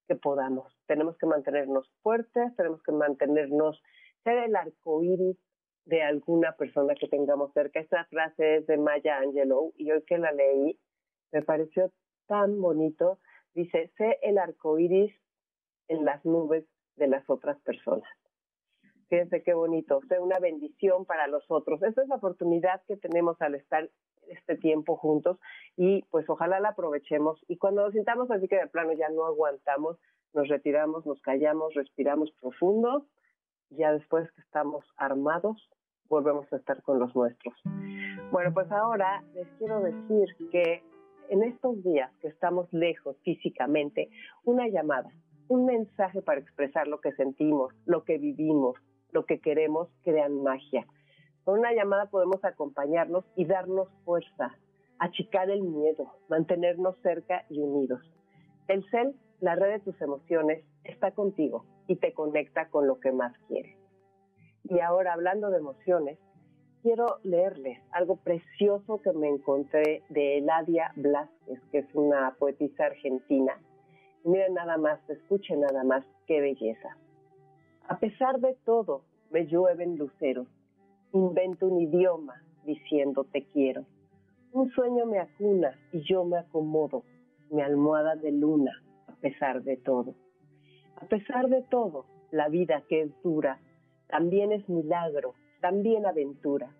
[0.06, 0.70] que podamos.
[0.86, 3.82] Tenemos que mantenernos fuertes, tenemos que mantenernos,
[4.22, 5.38] ser el arco iris
[5.86, 7.80] de alguna persona que tengamos cerca.
[7.80, 10.78] Esta frase es de Maya Angelou y hoy que la leí
[11.32, 11.90] me pareció
[12.26, 13.18] tan bonito.
[13.54, 15.14] Dice, sé el arco iris
[15.88, 18.08] en las nubes de las otras personas.
[19.08, 21.82] Fíjense qué bonito, sé una bendición para los otros.
[21.82, 23.88] Esa es la oportunidad que tenemos al estar
[24.28, 25.38] este tiempo juntos
[25.76, 29.24] y pues ojalá la aprovechemos y cuando nos sintamos así que de plano ya no
[29.24, 29.96] aguantamos,
[30.34, 33.06] nos retiramos, nos callamos, respiramos profundo,
[33.70, 35.70] ya después que estamos armados,
[36.08, 37.54] volvemos a estar con los nuestros.
[38.30, 40.82] Bueno, pues ahora les quiero decir que
[41.30, 44.10] en estos días que estamos lejos físicamente,
[44.44, 45.10] una llamada,
[45.48, 48.76] un mensaje para expresar lo que sentimos, lo que vivimos,
[49.12, 50.86] lo que queremos, crean magia.
[51.44, 54.54] Con una llamada podemos acompañarnos y darnos fuerza,
[54.98, 58.00] achicar el miedo, mantenernos cerca y unidos.
[58.68, 63.12] El CEL, la red de tus emociones, está contigo y te conecta con lo que
[63.12, 63.76] más quieres.
[64.64, 66.18] Y ahora, hablando de emociones,
[66.82, 73.58] quiero leerles algo precioso que me encontré de Eladia Blasquez, que es una poetisa argentina.
[74.24, 76.96] Miren nada más, escuchen nada más, qué belleza.
[77.88, 80.46] A pesar de todo, me llueven luceros.
[81.14, 83.86] Invento un idioma diciendo te quiero.
[84.52, 87.02] Un sueño me acuna y yo me acomodo,
[87.50, 88.72] mi almohada de luna,
[89.06, 90.14] a pesar de todo.
[90.96, 93.58] A pesar de todo, la vida que es dura
[94.08, 95.32] también es milagro,
[95.62, 96.70] también aventura.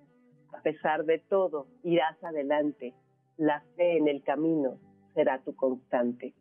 [0.52, 2.92] A pesar de todo, irás adelante.
[3.38, 4.78] La fe en el camino
[5.14, 6.34] será tu constante.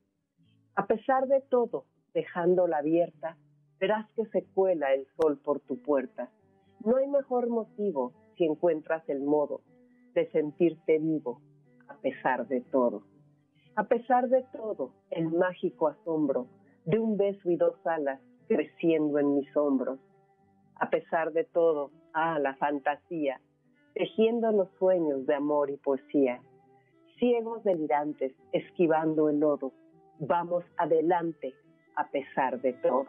[0.76, 3.38] A pesar de todo, dejándola abierta,
[3.80, 6.30] verás que se cuela el sol por tu puerta.
[6.84, 9.62] No hay mejor motivo si encuentras el modo
[10.14, 11.42] de sentirte vivo
[11.88, 13.04] a pesar de todo.
[13.76, 16.48] A pesar de todo, el mágico asombro
[16.86, 20.00] de un beso y dos alas creciendo en mis hombros
[20.80, 23.42] a pesar de todo, ah, la fantasía,
[23.94, 26.42] tejiendo los sueños de amor y poesía.
[27.18, 29.74] Ciegos delirantes, esquivando el lodo,
[30.20, 31.56] vamos adelante
[31.96, 33.08] a pesar de todo.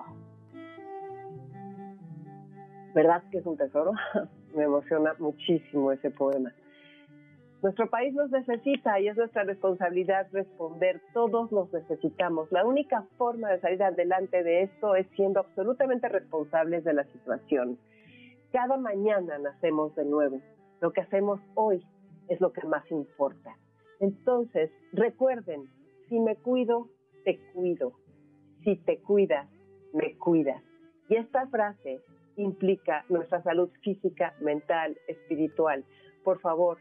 [2.95, 3.93] ¿Verdad que es un tesoro?
[4.55, 6.53] Me emociona muchísimo ese poema.
[7.61, 11.03] Nuestro país nos necesita y es nuestra responsabilidad responder.
[11.13, 12.51] Todos nos necesitamos.
[12.53, 17.77] La única forma de salir adelante de esto es siendo absolutamente responsables de la situación.
[18.53, 20.41] Cada mañana nacemos de nuevo.
[20.81, 21.85] Lo que hacemos hoy
[22.29, 23.57] es lo que más importa.
[23.99, 25.65] Entonces, recuerden,
[26.09, 26.89] si me cuido,
[27.25, 27.93] te cuido.
[28.63, 29.49] Si te cuidas,
[29.93, 30.63] me cuidas.
[31.09, 32.01] Y esta frase
[32.39, 35.85] implica nuestra salud física, mental, espiritual.
[36.25, 36.79] Por favor,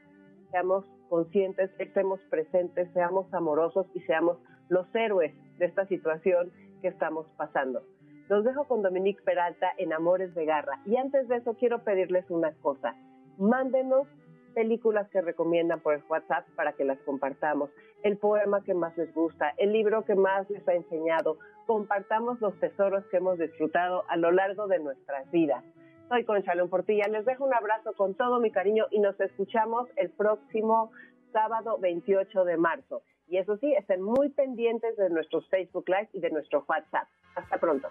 [0.51, 4.37] seamos conscientes, estemos presentes, seamos amorosos y seamos
[4.69, 6.51] los héroes de esta situación
[6.81, 7.81] que estamos pasando.
[8.29, 10.79] Los dejo con Dominique Peralta en Amores de Garra.
[10.85, 12.95] Y antes de eso quiero pedirles una cosa.
[13.37, 14.07] Mándenos
[14.57, 17.69] películas que recomiendan por el WhatsApp para que las compartamos,
[18.01, 21.37] el poema que más les gusta, el libro que más les ha enseñado.
[21.67, 25.63] Compartamos los tesoros que hemos disfrutado a lo largo de nuestras vidas.
[26.09, 27.07] Soy Concha León Portilla.
[27.07, 30.91] Les dejo un abrazo con todo mi cariño y nos escuchamos el próximo
[31.31, 33.03] sábado 28 de marzo.
[33.27, 37.07] Y eso sí, estén muy pendientes de nuestros Facebook Live y de nuestro WhatsApp.
[37.35, 37.89] Hasta pronto.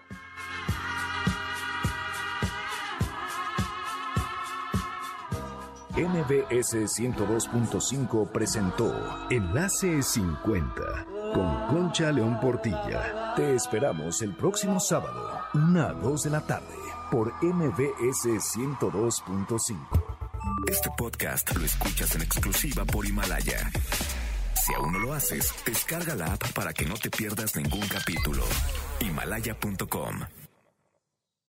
[5.97, 8.93] NBS 102.5 presentó
[9.31, 13.33] Enlace 50 con Concha León Portilla.
[13.35, 16.75] Te esperamos el próximo sábado, una a 2 de la tarde
[17.09, 19.77] por MBS 102.5.
[20.67, 23.71] Este podcast lo escuchas en exclusiva por Himalaya.
[24.53, 28.43] Si aún no lo haces, descarga la app para que no te pierdas ningún capítulo.
[28.99, 30.46] Himalaya.com